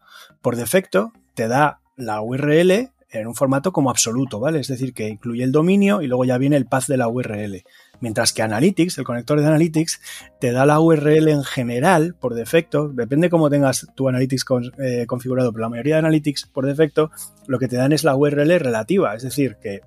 [0.42, 4.60] por defecto, te da la URL en un formato como absoluto, ¿vale?
[4.60, 7.64] Es decir, que incluye el dominio y luego ya viene el path de la URL.
[8.00, 10.00] Mientras que Analytics, el conector de Analytics,
[10.40, 14.44] te da la URL en general, por defecto, depende cómo tengas tu Analytics
[14.78, 17.10] eh, configurado, pero la mayoría de Analytics, por defecto,
[17.46, 19.80] lo que te dan es la URL relativa, es decir, que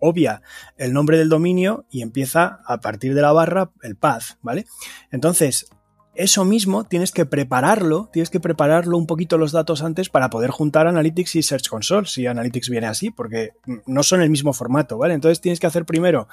[0.00, 0.42] obvia
[0.76, 4.66] el nombre del dominio y empieza a partir de la barra el path, ¿vale?
[5.12, 5.70] Entonces,
[6.14, 10.50] eso mismo tienes que prepararlo, tienes que prepararlo un poquito los datos antes para poder
[10.50, 13.52] juntar Analytics y Search Console, si Analytics viene así, porque
[13.86, 15.14] no son el mismo formato, ¿vale?
[15.14, 16.28] Entonces tienes que hacer primero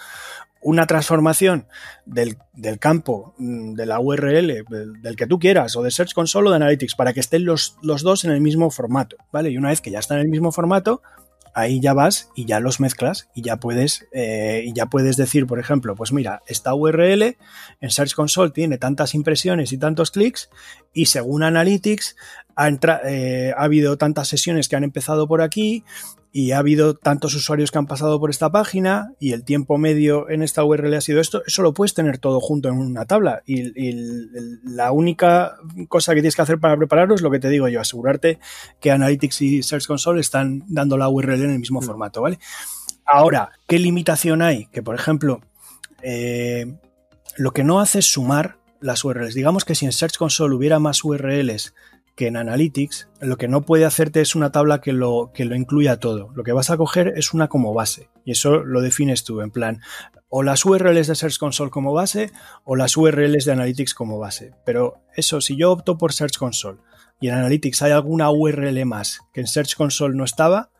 [0.61, 1.65] una transformación
[2.05, 2.35] del,
[2.79, 6.57] campo, mm, de la URL, del, que tú quieras, o de Search Console o de
[6.57, 9.49] Analytics, para que estén los, los dos en el mismo formato, ¿vale?
[9.49, 11.01] Y una vez que ya están en el mismo formato,
[11.59, 15.47] ahí ya vas y ya los mezclas y ya puedes, eh, y ya puedes decir,
[15.47, 17.37] por ejemplo, pues mira, esta URL
[17.81, 20.49] en Search Console tiene tantas impresiones y tantos clics
[20.93, 22.15] y según Analytics
[22.55, 22.69] ha,
[23.05, 25.83] eh, ha habido tantas sesiones que han empezado por aquí
[26.31, 30.29] y ha habido tantos usuarios que han pasado por esta página y el tiempo medio
[30.29, 33.41] en esta URL ha sido esto, eso lo puedes tener todo junto en una tabla
[33.45, 33.69] y,
[34.63, 35.57] la única
[35.87, 38.39] cosa que tienes que hacer para prepararlo es lo que te digo yo, asegurarte
[38.79, 41.83] que Analytics y Search Console están dando la URL en el mismo mm.
[41.83, 42.39] formato, ¿vale?
[43.05, 44.67] Ahora, ¿qué limitación hay?
[44.67, 45.41] Que por ejemplo,
[46.03, 46.77] eh,
[47.37, 49.33] lo que no hace es sumar las URLs.
[49.33, 51.73] Digamos que si en Search Console hubiera más URLs
[52.19, 55.55] que en Analytics lo que no puede hacerte es una tabla que lo, que lo
[55.55, 56.33] incluya todo.
[56.35, 58.09] Lo que vas a coger es una como base.
[58.25, 59.79] Y eso lo defines tú, en plan,
[60.27, 62.29] o las URLs de Search Console como base
[62.65, 64.51] o las URLs de Analytics como base.
[64.65, 66.79] Pero eso, si yo opto por Search Console
[67.21, 70.71] y en Analytics hay alguna URL más que en Search Console no estaba,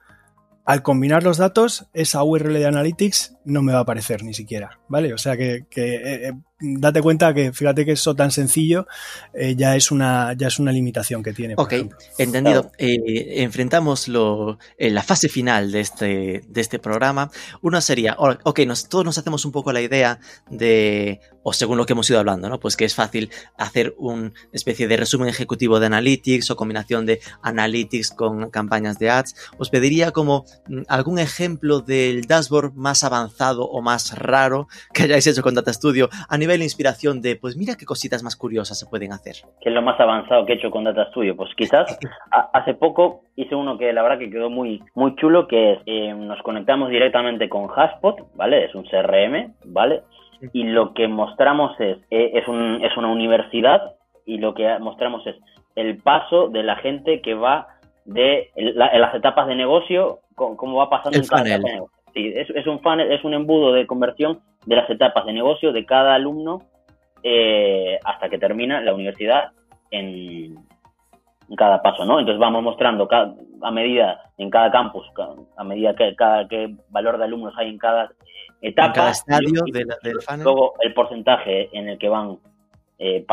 [0.66, 4.82] al combinar los datos, esa URL de Analytics no me va a aparecer ni siquiera,
[4.90, 5.14] ¿vale?
[5.14, 8.88] O sea que, eh, eh, date cuenta que fíjate que eso tan sencillo
[9.34, 11.54] eh, ya, es una, ya es una limitación que tiene.
[11.58, 11.74] ok,
[12.18, 12.72] entendido.
[12.78, 17.32] enfrentamos lo, la fase final de este, de este programa.
[17.62, 21.94] Una sería, ok, todos nos hacemos un poco la idea de, o según lo que
[21.94, 22.60] hemos ido hablando, ¿no?
[22.60, 27.22] Pues que es fácil hacer una especie de resumen ejecutivo de Analytics o combinación de
[27.42, 29.52] Analytics con campañas de ads.
[29.58, 35.26] Os pediría como mm, algún ejemplo del dashboard más avanzado o más raro que hayáis
[35.26, 38.78] hecho con Data Studio a nivel de inspiración de, pues mira qué cositas más curiosas
[38.78, 39.38] se pueden hacer.
[39.60, 41.36] ¿Qué es lo más avanzado que he hecho con Data Studio?
[41.36, 41.98] Pues quizás
[42.54, 46.14] hace poco hice uno que la verdad que quedó muy, muy chulo, que es, eh,
[46.14, 48.66] nos conectamos directamente con Haspot, ¿vale?
[48.66, 50.04] Es un CRM, ¿vale?
[50.54, 55.26] Y lo que mostramos es, eh, es, un, es una universidad y lo que mostramos
[55.28, 55.36] es
[55.76, 57.68] el paso de la gente que va
[58.06, 62.00] de las etapas de negocio, cómo va pasando en cada etapa de negocio.
[62.14, 65.72] Sí, es, es, un funnel, es un embudo de conversión de las etapas de negocio
[65.72, 66.64] de cada alumno
[67.24, 69.52] eh, hasta que termina la universidad
[69.92, 70.56] en,
[71.58, 72.20] cada paso, ¿no?
[72.20, 73.08] Entonces vamos mostrando
[73.62, 75.08] a medida en cada campus,
[75.58, 78.12] a medida que cada qué valor de alumnos hay en cada
[78.62, 79.12] etapa.
[79.12, 79.88] estadio del
[80.44, 82.38] Luego el porcentaje en el que van
[82.98, 83.26] eh,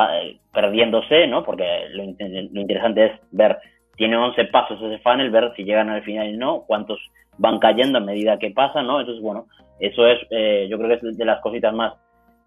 [0.52, 1.44] perdiéndose, ¿no?
[1.44, 3.58] Porque lo, interesante es ver,
[3.96, 7.00] tiene 11 pasos ese funnel, ver si llegan al final y no, cuántos
[7.38, 9.00] van cayendo a medida que pasan, ¿no?
[9.00, 9.46] Entonces, bueno,
[9.80, 11.94] eso es, eh, yo creo que es de las cositas más,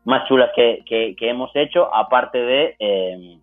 [0.05, 3.37] más chulas que, que, hemos hecho, aparte de, eh,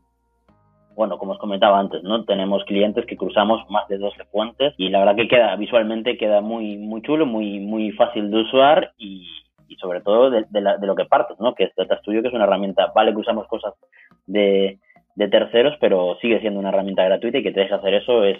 [0.96, 2.24] bueno, como os comentaba antes, ¿no?
[2.24, 6.40] Tenemos clientes que cruzamos más de 12 fuentes y la verdad que queda, visualmente queda
[6.40, 9.28] muy, muy chulo, muy, muy fácil de usar y,
[9.78, 10.46] sobre todo de,
[10.80, 11.54] lo que partes, ¿no?
[11.54, 13.74] Que es Data Studio, que es una herramienta, vale que usamos cosas
[14.26, 14.78] de,
[15.30, 18.38] terceros, pero sigue siendo una herramienta gratuita y que te deja hacer eso es,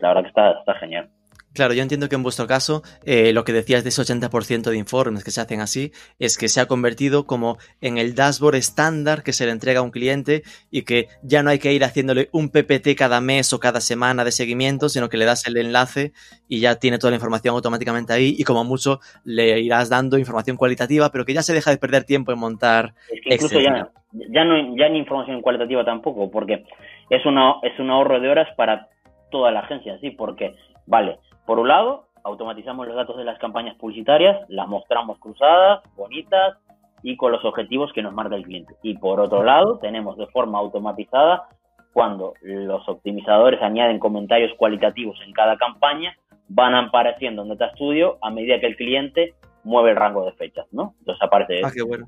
[0.00, 1.08] la verdad que está, está genial.
[1.54, 4.76] Claro, yo entiendo que en vuestro caso eh, lo que decías de ese 80% de
[4.76, 9.22] informes que se hacen así es que se ha convertido como en el dashboard estándar
[9.22, 10.42] que se le entrega a un cliente
[10.72, 14.24] y que ya no hay que ir haciéndole un PPT cada mes o cada semana
[14.24, 16.12] de seguimiento, sino que le das el enlace
[16.48, 20.56] y ya tiene toda la información automáticamente ahí y como mucho le irás dando información
[20.56, 22.94] cualitativa, pero que ya se deja de perder tiempo en montar.
[23.12, 26.64] Es que incluso ya, ya, no ya ni información cualitativa tampoco, porque
[27.10, 28.88] es, una, es un ahorro de horas para
[29.30, 33.76] toda la agencia, sí, porque, vale, por un lado, automatizamos los datos de las campañas
[33.76, 36.58] publicitarias, las mostramos cruzadas, bonitas
[37.02, 38.74] y con los objetivos que nos marca el cliente.
[38.82, 41.48] Y por otro lado, tenemos de forma automatizada
[41.92, 46.16] cuando los optimizadores añaden comentarios cualitativos en cada campaña,
[46.48, 50.66] van apareciendo en Data Studio a medida que el cliente mueve el rango de fechas,
[50.72, 50.94] ¿no?
[50.98, 51.60] Entonces aparece.
[51.64, 52.06] Ah, qué bueno.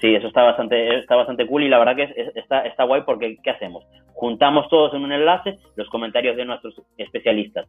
[0.00, 3.36] Sí, eso está bastante, está bastante cool y la verdad que está, está guay porque
[3.42, 3.84] ¿qué hacemos?
[4.14, 7.66] Juntamos todos en un enlace los comentarios de nuestros especialistas,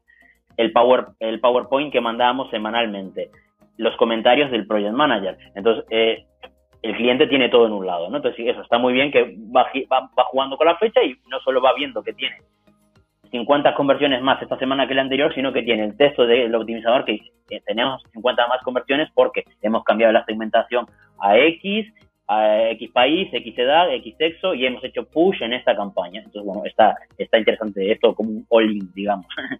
[0.60, 3.30] el, power, el PowerPoint que mandábamos semanalmente,
[3.78, 5.38] los comentarios del Project Manager.
[5.56, 6.26] Entonces, eh,
[6.82, 8.08] el cliente tiene todo en un lado.
[8.08, 11.62] Entonces, eso está muy bien que va, va, jugando con la fecha y no solo
[11.62, 12.36] va viendo que tiene
[13.32, 17.06] 50 conversiones más esta semana que la anterior, sino que tiene el texto del optimizador
[17.06, 17.22] que
[17.66, 20.88] tenemos 50 más conversiones porque hemos cambiado la segmentación
[21.20, 21.88] a X,
[22.30, 26.20] a X país, X edad, X sexo y hemos hecho push en esta campaña.
[26.20, 29.26] Entonces, bueno, está, está interesante esto como un all-in, digamos.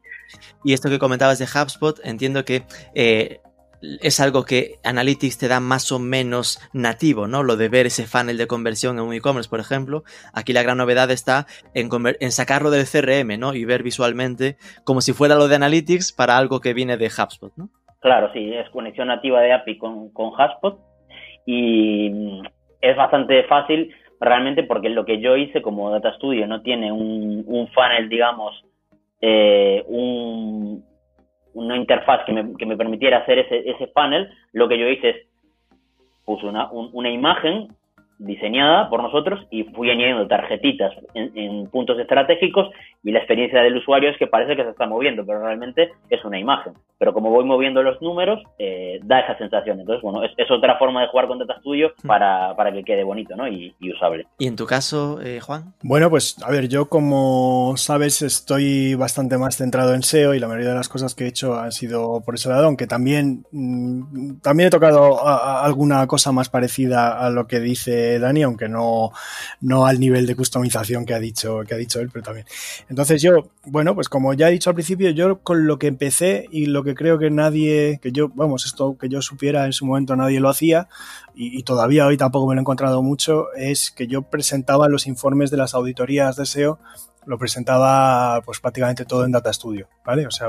[0.64, 2.62] Y esto que comentabas de HubSpot, entiendo que
[2.94, 3.40] eh,
[3.82, 7.42] es algo que Analytics te da más o menos nativo, ¿no?
[7.42, 10.04] Lo de ver ese funnel de conversión en un e-commerce, por ejemplo.
[10.34, 11.90] Aquí la gran novedad está en,
[12.20, 13.56] en, sacarlo del CRM, ¿no?
[13.56, 17.52] Y ver visualmente como si fuera lo de Analytics para algo que viene de HubSpot,
[17.56, 17.70] ¿no?
[18.00, 20.80] Claro, sí, es conexión nativa de API con, con HubSpot
[21.46, 22.42] y
[22.82, 27.44] es bastante fácil realmente porque lo que yo hice como Data Studio no tiene un,
[27.48, 28.64] un funnel, digamos,
[29.22, 30.84] eh, un,
[31.54, 35.10] una interfaz que me, que me permitiera hacer ese, ese panel, lo que yo hice
[35.10, 35.30] es
[36.26, 37.70] puse una, una imagen
[38.20, 42.70] diseñada por nosotros y fui añadiendo tarjetitas en, puntos estratégicos
[43.04, 46.24] y la experiencia del usuario es que parece que se está moviendo, pero realmente es
[46.26, 46.74] una imagen.
[46.98, 49.80] Pero como voy moviendo los números, eh, da esa sensación.
[49.80, 52.08] Entonces, bueno, es, otra forma de jugar con Data Studio hmm.
[52.08, 53.48] para, para que quede bonito ¿no?
[53.48, 54.28] y, usable.
[54.38, 55.74] ¿Y en tu caso, eh, Juan?
[55.82, 60.48] Bueno, pues a ver, yo como sabes estoy bastante más centrado en SEO y la
[60.48, 64.40] mayoría de las cosas que he hecho han sido por ese lado, aunque también, mm,
[64.42, 69.12] también he tocado alguna cosa más parecida a lo que dice Dani, aunque no,
[69.62, 72.48] no al nivel de customización que ha dicho, que ha dicho él, pero también.
[72.90, 76.48] Entonces yo, bueno, pues como ya he dicho al principio, yo con lo que empecé
[76.52, 79.86] y lo que creo que nadie, que yo, vamos, esto que yo supiera en su
[79.86, 80.88] momento nadie lo hacía,
[81.36, 85.52] y, todavía hoy tampoco me lo he encontrado mucho, es que yo presentaba los informes
[85.52, 86.80] de las auditorías de SEO
[87.26, 90.26] lo presentaba pues prácticamente todo en Data Studio, ¿vale?
[90.26, 90.48] O sea,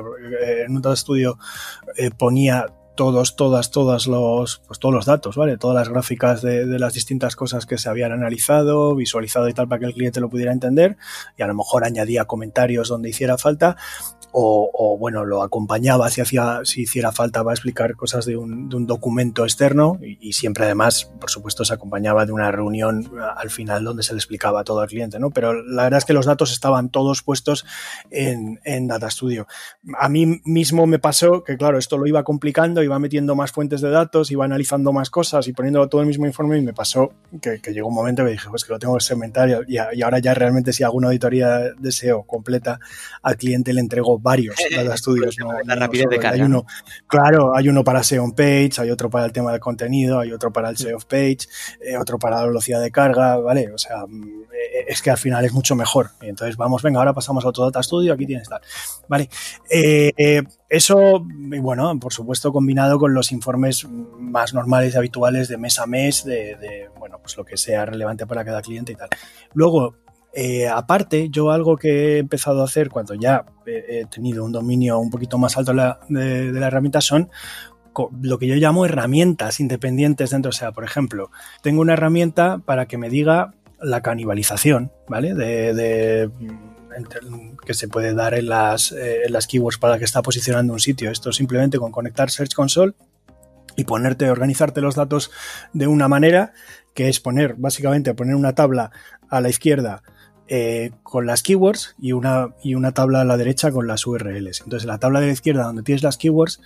[0.65, 1.39] en un Data Studio
[1.97, 5.57] eh, ponía todos, todas, todas los, pues todos los datos, ¿vale?
[5.57, 9.69] Todas las gráficas de, de, las distintas cosas que se habían analizado, visualizado y tal
[9.69, 10.97] para que el cliente lo pudiera entender
[11.37, 13.77] y a lo mejor añadía comentarios donde hiciera falta
[14.33, 19.45] o, bueno, lo acompañaba si, hacía, si hiciera falta para explicar cosas de un, documento
[19.45, 24.15] externo y, siempre además, por supuesto, se acompañaba de una reunión al final donde se
[24.15, 25.31] le explicaba todo al cliente, ¿no?
[25.31, 27.67] Pero la verdad es que los datos estaban todos puestos
[28.11, 29.47] en, en Data Studio.
[29.99, 33.81] A mí mismo me pasó que, claro, esto lo iba complicando, iba metiendo más fuentes
[33.81, 37.13] de datos, iba analizando más cosas y poniéndolo todo el mismo informe y me pasó
[37.41, 40.19] que, llegó un momento que dije, pues que lo tengo que segmentar y, y ahora
[40.19, 42.81] ya realmente si hago una auditoría de SEO completa
[43.23, 45.37] al cliente le entrego varios data studios.
[45.39, 45.53] ¿no?
[45.65, 46.37] La rapidez de carga.
[46.37, 46.65] Hay uno,
[47.07, 50.33] claro, hay uno para SEO on page, hay otro para el tema de contenido, hay
[50.33, 51.39] otro para el SEO off page,
[51.81, 53.73] eh, otro para la velocidad de carga, ¿vale?
[53.73, 56.11] O sea, mm, eh, es que al final es mucho mejor.
[56.21, 58.61] Y entonces vamos, venga, ahora pasamos a otro data studio, aquí tienes tal.
[59.09, 59.29] Vale.
[59.71, 65.79] Eh, eso, bueno, por supuesto, combinado con los informes más normales y habituales de mes
[65.79, 69.09] a mes, de, de, bueno, pues lo que sea relevante para cada cliente y tal.
[69.55, 69.97] Luego,
[70.33, 74.99] eh, aparte, yo algo que he empezado a hacer cuando ya he, tenido un dominio
[74.99, 77.31] un poquito más alto de la, herramienta son
[78.23, 80.51] lo que yo llamo herramientas independientes dentro.
[80.51, 81.31] O sea, por ejemplo,
[81.63, 85.35] tengo una herramienta para que me diga la canibalización, ¿vale?
[85.35, 86.31] De,
[87.65, 90.81] que se puede dar en las, eh, en las keywords para que está posicionando un
[90.81, 91.11] sitio.
[91.11, 92.95] Esto simplemente con conectar Search Console
[93.77, 95.31] y ponerte, organizarte los datos
[95.73, 96.53] de una manera
[96.95, 98.91] que es poner, básicamente, poner una tabla
[99.29, 100.03] a la izquierda
[100.53, 104.63] eh, con las keywords y una, y una tabla a la derecha con las URLs.
[104.63, 106.61] Entonces, la tabla de la izquierda donde tienes las keywords,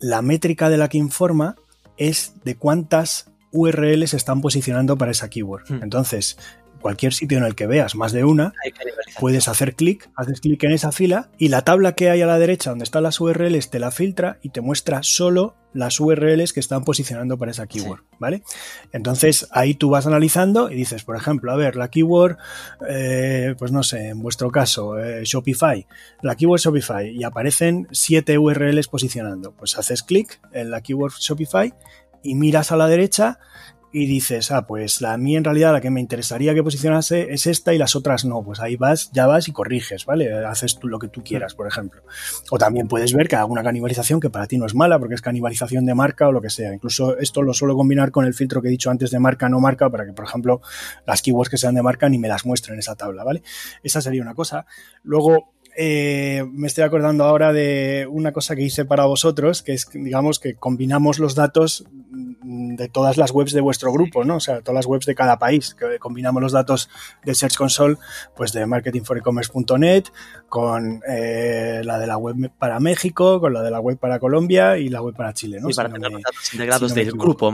[0.00, 1.54] la métrica de la que informa
[1.96, 5.70] es de cuántas URLs están posicionando para esa keyword.
[5.70, 5.82] Hmm.
[5.84, 6.36] Entonces,
[6.82, 8.52] cualquier sitio en el que veas más de una,
[9.18, 12.38] puedes hacer clic, haces clic en esa fila y la tabla que hay a la
[12.38, 16.60] derecha donde están las URLs te la filtra y te muestra solo las URLs que
[16.60, 18.42] están posicionando para esa keyword, ¿vale?
[18.92, 22.36] Entonces ahí tú vas analizando y dices, por ejemplo, a ver, la keyword,
[22.88, 25.86] eh, pues no sé, en vuestro caso, eh, Shopify,
[26.20, 31.72] la keyword Shopify y aparecen siete URLs posicionando, pues haces clic en la keyword Shopify
[32.22, 33.38] y miras a la derecha
[33.92, 37.46] y dices, ah, pues la mí en realidad la que me interesaría que posicionase es
[37.46, 40.32] esta y las otras no, pues ahí vas, ya vas y corriges, ¿vale?
[40.46, 42.02] Haces tú lo que tú quieras, por ejemplo.
[42.50, 45.14] O también puedes ver que hay alguna canibalización que para ti no es mala porque
[45.14, 46.72] es canibalización de marca o lo que sea.
[46.72, 49.60] Incluso esto lo suelo combinar con el filtro que he dicho antes de marca, no
[49.60, 50.62] marca, para que, por ejemplo,
[51.06, 53.42] las keywords que sean de marca ni me las muestren en esa tabla, ¿vale?
[53.82, 54.64] Esa sería una cosa.
[55.02, 59.88] Luego, eh, me estoy acordando ahora de una cosa que hice para vosotros, que es,
[59.92, 61.84] digamos, que combinamos los datos
[62.42, 64.36] de todas las webs de vuestro grupo, ¿no?
[64.36, 66.88] O sea, todas las webs de cada país, que combinamos los datos
[67.24, 67.96] de Search Console,
[68.36, 70.04] pues de marketingforecommerce.net,
[70.48, 74.78] con eh, la de la web para México, con la de la web para Colombia
[74.78, 75.70] y la web para Chile, ¿no?
[75.70, 77.52] Y para tener los datos integrados del grupo.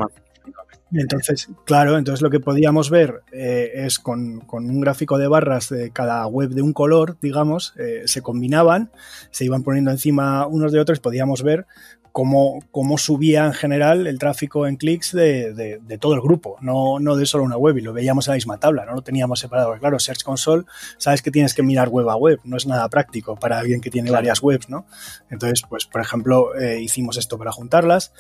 [0.93, 5.91] Entonces, claro, entonces lo que podíamos ver eh, es con, un gráfico de barras de
[5.91, 8.91] cada web de un color, digamos, eh, se combinaban,
[9.31, 11.67] se iban poniendo encima unos de otros, podíamos ver
[12.19, 17.17] cómo, cómo subía en general el tráfico en clics de, todo el grupo, no, no
[17.17, 19.79] de solo una web, y lo veíamos en la misma tabla, no lo teníamos separado.
[19.79, 20.65] claro, Search Console,
[20.97, 23.91] sabes que tienes que mirar web a web, no es nada práctico para alguien que
[23.91, 24.87] tiene varias webs, ¿no?
[25.31, 28.13] Entonces, pues, por ejemplo, eh, hicimos esto para juntarlas.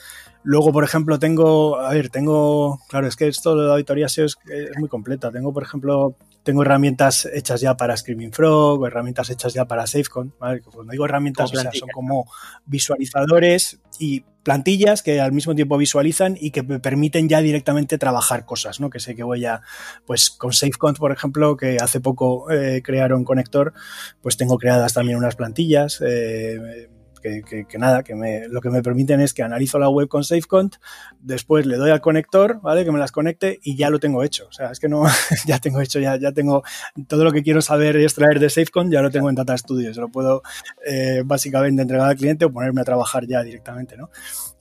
[0.43, 4.27] Luego, por ejemplo, tengo, a ver, tengo, claro, es que esto de la auditoría SEO
[4.27, 5.31] es, es muy completa.
[5.31, 6.17] Tengo, por ejemplo,
[6.49, 10.33] tengo herramientas hechas ya para Screaming Frog, herramientas hechas ya para SafeCon.
[10.39, 12.25] Cuando digo herramientas, son como
[12.65, 18.47] visualizadores y plantillas que al mismo tiempo visualizan y que me permiten ya directamente trabajar
[18.47, 18.89] cosas, ¿no?
[18.89, 19.61] Que sé que voy a,
[20.07, 23.75] pues con SafeCon, por ejemplo, que hace poco eh, crearon Conector,
[24.23, 26.01] pues tengo creadas también unas plantillas.
[26.01, 30.25] Eh, que, nada, que me, lo que me permiten es que analizo la web con
[30.25, 30.77] SafeCont,
[31.21, 32.85] después le doy al conector, ¿vale?
[32.85, 34.47] Que me las conecte y ya lo tengo hecho.
[34.49, 35.05] O sea, es que no,
[35.47, 36.63] ya tengo hecho, ya, ya tengo
[37.07, 39.93] todo lo que quiero saber y extraer de SafeCont, ya lo tengo en Data Studio.
[39.93, 40.43] Se lo puedo
[40.87, 44.11] eh, básicamente entregar al cliente o ponerme a trabajar ya directamente, ¿no?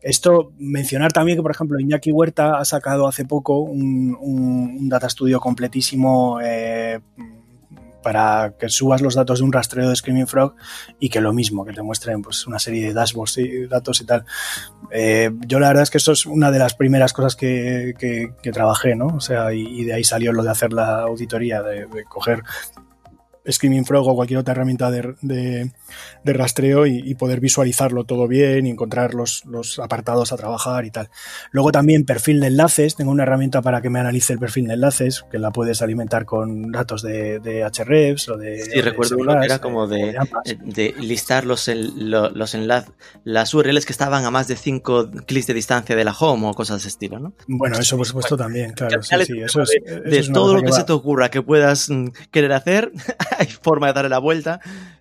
[0.02, 5.40] Esto, mencionar también que, por ejemplo, Iñaki Huerta ha sacado hace poco un, Data Studio
[5.40, 7.00] completísimo eh,
[8.08, 10.56] para que subas los datos de un rastreo de Screaming Frog
[10.98, 14.06] y que lo mismo, que te muestren pues, una serie de dashboards y datos y
[14.06, 14.24] tal.
[14.94, 18.52] Eh, yo la verdad es que eso es una de las primeras cosas que, que,
[18.54, 19.08] trabajé, ¿no?
[19.08, 22.44] O sea, y, de ahí salió lo de hacer la auditoría, de coger
[23.50, 25.72] Screaming Frog o cualquier otra herramienta de,
[26.26, 29.44] rastreo y, poder visualizarlo todo bien y encontrar los,
[29.80, 31.10] apartados a trabajar y tal.
[31.52, 32.96] Luego también perfil de enlaces.
[32.96, 36.26] Tengo una herramienta para que me analice el perfil de enlaces, que la puedes alimentar
[36.26, 38.64] con datos de, de Hrefs o de.
[38.66, 40.16] Sí, recuerdo uno que era como de,
[40.64, 42.92] de, listar los, los enlaces,
[43.24, 46.54] las URLs que estaban a más de 5 clics de distancia de la home o
[46.54, 47.34] cosas de ese estilo, ¿no?
[47.48, 49.02] Bueno, eso por supuesto también, claro.
[49.02, 52.54] Sí, sí, eso es, de, todo lo que, se te ocurra que puedas mm, querer
[52.54, 52.92] hacer,
[53.40, 54.60] hay forma de darle la vuelta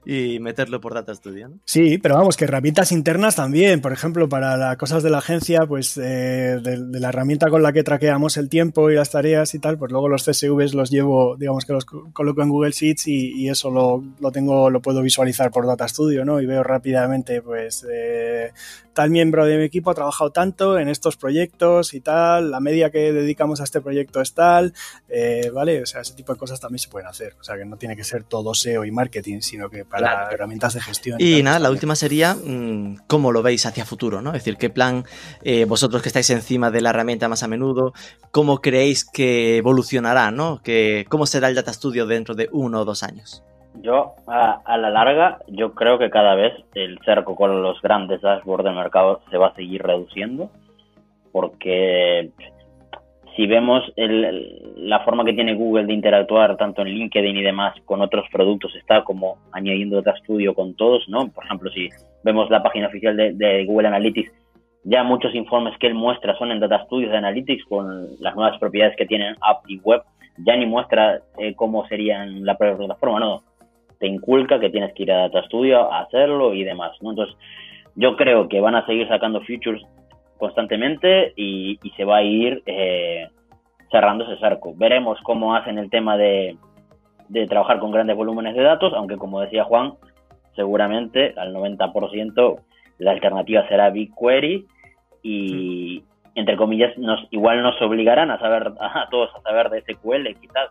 [0.09, 1.51] y meterlo por Data Studio.
[1.65, 3.81] Sí, pero vamos, que herramientas internas también.
[3.81, 7.73] Por ejemplo, para las cosas de la agencia, pues eh, de, la herramienta con la
[7.73, 11.37] que traqueamos el tiempo y las tareas y tal, pues luego los CSVs los llevo,
[11.37, 15.51] digamos que los coloco en Google Sheets y, eso lo, lo, tengo, lo puedo visualizar
[15.51, 16.41] por Data Studio, ¿no?
[16.41, 18.53] Y veo rápidamente, pues, eh,
[18.97, 22.91] tal miembro de mi equipo ha trabajado tanto en estos proyectos y tal, la media
[22.91, 24.73] que dedicamos a este proyecto es tal,
[25.09, 25.83] eh, ¿vale?
[25.83, 27.37] O sea, ese tipo de cosas también se pueden hacer.
[27.39, 29.96] O sea, que no tiene que ser todo SEO y marketing, sino que para
[30.31, 31.17] herramientas de gestión.
[31.21, 34.31] Y, nada, la última sería mm, cómo lo veis hacia futuro, ¿no?
[34.31, 35.05] Es decir, qué plan,
[35.43, 37.93] eh, vosotros que estáis encima de la herramienta más a menudo,
[38.31, 40.61] cómo creéis que evolucionará, ¿no?
[40.63, 43.43] Que, ¿Cómo será el Data Studio dentro de uno o dos años?
[43.83, 48.23] Yo, a, a, la larga, yo creo que cada vez el cerco con los grandes
[48.23, 50.51] dashboards del mercado se va a seguir reduciendo,
[51.31, 52.31] porque
[53.37, 58.01] si vemos la forma que tiene Google de interactuar tanto en LinkedIn y demás con
[58.01, 61.29] otros productos, está como añadiendo Data Studio con todos, ¿no?
[61.29, 61.91] Por ejemplo, si
[62.25, 64.33] vemos la página oficial de, Google Analytics,
[64.85, 68.59] ya muchos informes que él muestra son en Data Studio de Analytics con las nuevas
[68.59, 70.03] propiedades que tienen App y Web.
[70.39, 73.43] Ya ni muestra eh, cómo serían la plataforma, no.
[73.99, 77.11] Te inculca que tienes que ir a Data Studio a hacerlo y demás, ¿no?
[77.11, 77.37] Entonces,
[77.97, 79.83] yo creo que van a seguir sacando features
[80.39, 83.29] constantemente y, se va a ir eh,
[83.91, 84.75] cerrando ese cerco.
[84.77, 86.57] Veremos cómo hacen el tema de,
[87.49, 89.95] trabajar con grandes volúmenes de datos, aunque como decía Juan,
[90.55, 92.61] seguramente al 90%
[92.99, 94.67] la alternativa será BigQuery
[95.23, 96.03] y
[96.35, 100.71] entre comillas nos igual nos obligarán a saber a todos a saber de SQL quizás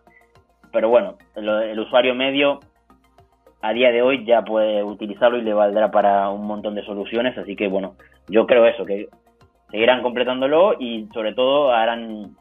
[0.72, 2.62] pero bueno el usuario medio
[3.62, 7.38] a día de hoy ya puede utilizarlo y le valdrá para un montón de soluciones
[7.38, 7.96] así que bueno
[8.28, 9.08] yo creo eso que
[9.72, 12.36] seguirán completándolo y sobre todo harán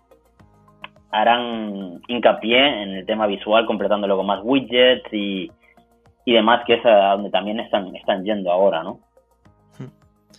[1.10, 5.50] harán hincapié en el tema visual completándolo con más widgets y,
[6.24, 8.98] y demás que es a donde también están, están yendo ahora, ¿no?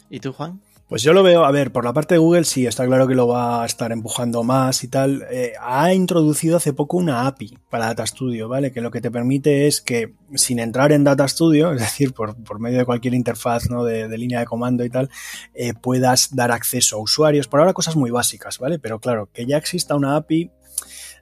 [0.09, 0.59] ¿Y tú, Juan?
[0.88, 3.15] Pues yo lo veo, a ver, por la parte de Google sí, está claro que
[3.15, 5.25] lo va a estar empujando más y tal.
[5.31, 8.71] Eh, ha introducido hace poco una API para Data Studio, ¿vale?
[8.71, 12.59] Que lo que te permite es que sin entrar en Data Studio, es decir, por,
[12.59, 13.83] medio de cualquier interfaz ¿no?
[13.83, 15.09] de, línea de comando y tal,
[15.55, 17.47] eh, puedas dar acceso a usuarios.
[17.47, 18.77] Por ahora cosas muy básicas, ¿vale?
[18.77, 20.51] Pero claro, que ya exista una API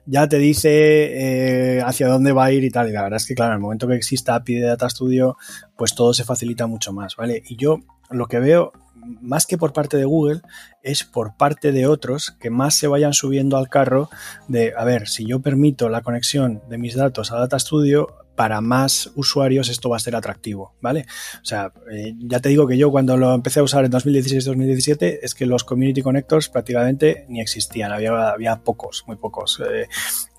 [0.04, 2.90] ya te dice eh, hacia dónde va a ir y tal.
[2.90, 5.38] Y la verdad es que, claro, en el momento que exista API de Data Studio,
[5.74, 7.42] pues todo se facilita mucho más, ¿vale?
[7.48, 8.72] Y yo lo que veo
[9.04, 10.40] más que por parte de Google,
[10.82, 14.08] es por parte de otros que más se vayan subiendo al carro
[14.48, 18.60] de, a ver, si yo permito la conexión de mis datos a Data Studio, para
[18.60, 21.06] más usuarios esto va a ser atractivo, ¿vale?
[21.42, 25.20] O sea, eh, ya te digo que yo cuando lo empecé a usar en 2016-2017
[25.22, 29.60] es que los community connectors prácticamente ni existían, había, había pocos, muy pocos.
[29.68, 29.86] Eh,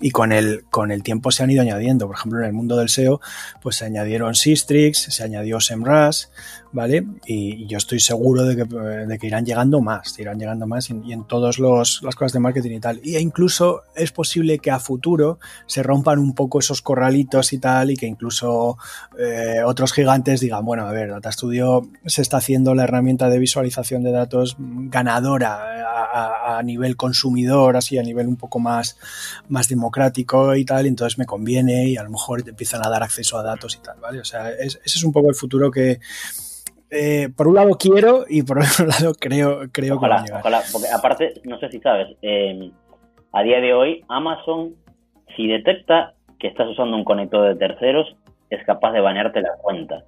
[0.00, 2.06] y con el, con el tiempo se han ido añadiendo.
[2.06, 3.20] Por ejemplo, en el mundo del SEO,
[3.62, 6.26] pues se añadieron Sistrix, se añadió SEMrush,
[6.72, 7.06] ¿vale?
[7.26, 11.12] Y, yo estoy seguro de que, de que, irán llegando más, irán llegando más y,
[11.12, 13.00] en todas las cosas de marketing y tal.
[13.02, 17.85] Y incluso es posible que a futuro se rompan un poco esos corralitos y tal
[17.90, 18.78] y que incluso
[19.18, 23.38] eh, otros gigantes digan, bueno, a ver, Data Studio se está haciendo la herramienta de
[23.38, 28.98] visualización de datos ganadora a, nivel consumidor, así a nivel un poco más,
[29.48, 32.88] más democrático y tal, y entonces me conviene y a lo mejor te empiezan a
[32.88, 34.20] dar acceso a datos y tal, ¿vale?
[34.20, 35.98] O sea, ese es un poco el futuro que,
[36.90, 40.40] eh, por un lado quiero y por otro lado creo, creo que va a llegar.
[40.40, 42.70] Ojalá, porque aparte, no sé si sabes, eh,
[43.32, 44.74] a día de hoy Amazon,
[45.36, 46.14] si detecta
[46.46, 48.14] que estás usando un conector de terceros,
[48.50, 50.04] es capaz de banearte la cuenta.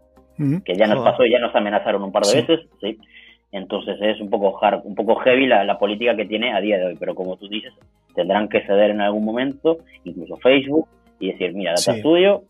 [0.65, 2.97] Que ya nos pasó y ya nos amenazaron un par de veces, ¿sí?
[3.51, 6.87] Entonces es un poco hard, un poco heavy la, política que tiene a día de
[6.87, 7.73] hoy, pero como tú dices,
[8.15, 10.87] tendrán que ceder en algún momento, incluso Facebook,
[11.19, 12.45] y decir, mira, Data Studio,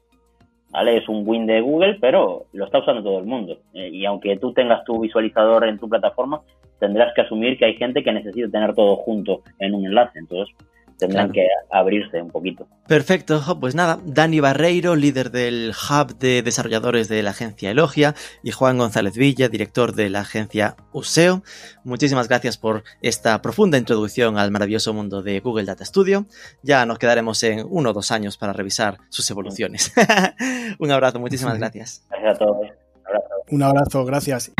[0.71, 0.99] ¿vale?
[0.99, 3.57] Es un win de Google, pero lo está usando todo el mundo.
[3.73, 6.43] Eh, y aunque tú tengas tu visualizador en tu plataforma,
[6.79, 10.19] tendrás que asumir que hay gente que necesita tener todo junto en un enlace.
[10.19, 10.55] Entonces,
[10.99, 12.67] tendrán que abrirse un poquito.
[12.87, 18.51] Perfecto, pues nada, Dani Barreiro, líder del hub de desarrolladores de la agencia Elogia, y
[18.51, 21.43] Juan González Villa, director de la agencia Useo.
[21.85, 26.27] Muchísimas gracias por esta profunda introducción al maravilloso mundo de Google Data Studio.
[26.63, 29.93] Ya nos quedaremos en uno o dos años para revisar sus evoluciones.
[30.79, 32.05] un abrazo, muchísimas gracias.
[32.11, 32.57] Gracias a todos.
[32.61, 34.53] Un abrazo, un abrazo gracias.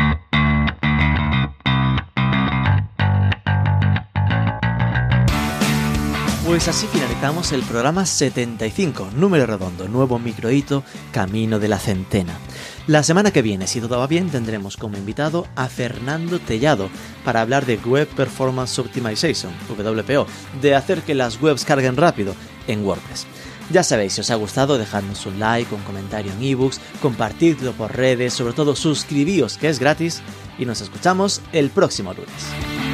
[6.49, 12.39] Pues así finalizamos el programa 75, número redondo, nuevo microhito, camino de la centena.
[12.87, 16.89] La semana que viene, si todo va bien, tendremos como invitado a Fernando Tellado
[17.23, 20.25] para hablar de Web Performance Optimization, WPO,
[20.59, 22.33] de hacer que las webs carguen rápido
[22.65, 23.27] en WordPress.
[23.69, 27.95] Ya sabéis, si os ha gustado, dejadnos un like, un comentario en ebooks, compartidlo por
[27.95, 30.23] redes, sobre todo suscribíos que es gratis
[30.57, 32.88] y nos escuchamos el próximo lunes.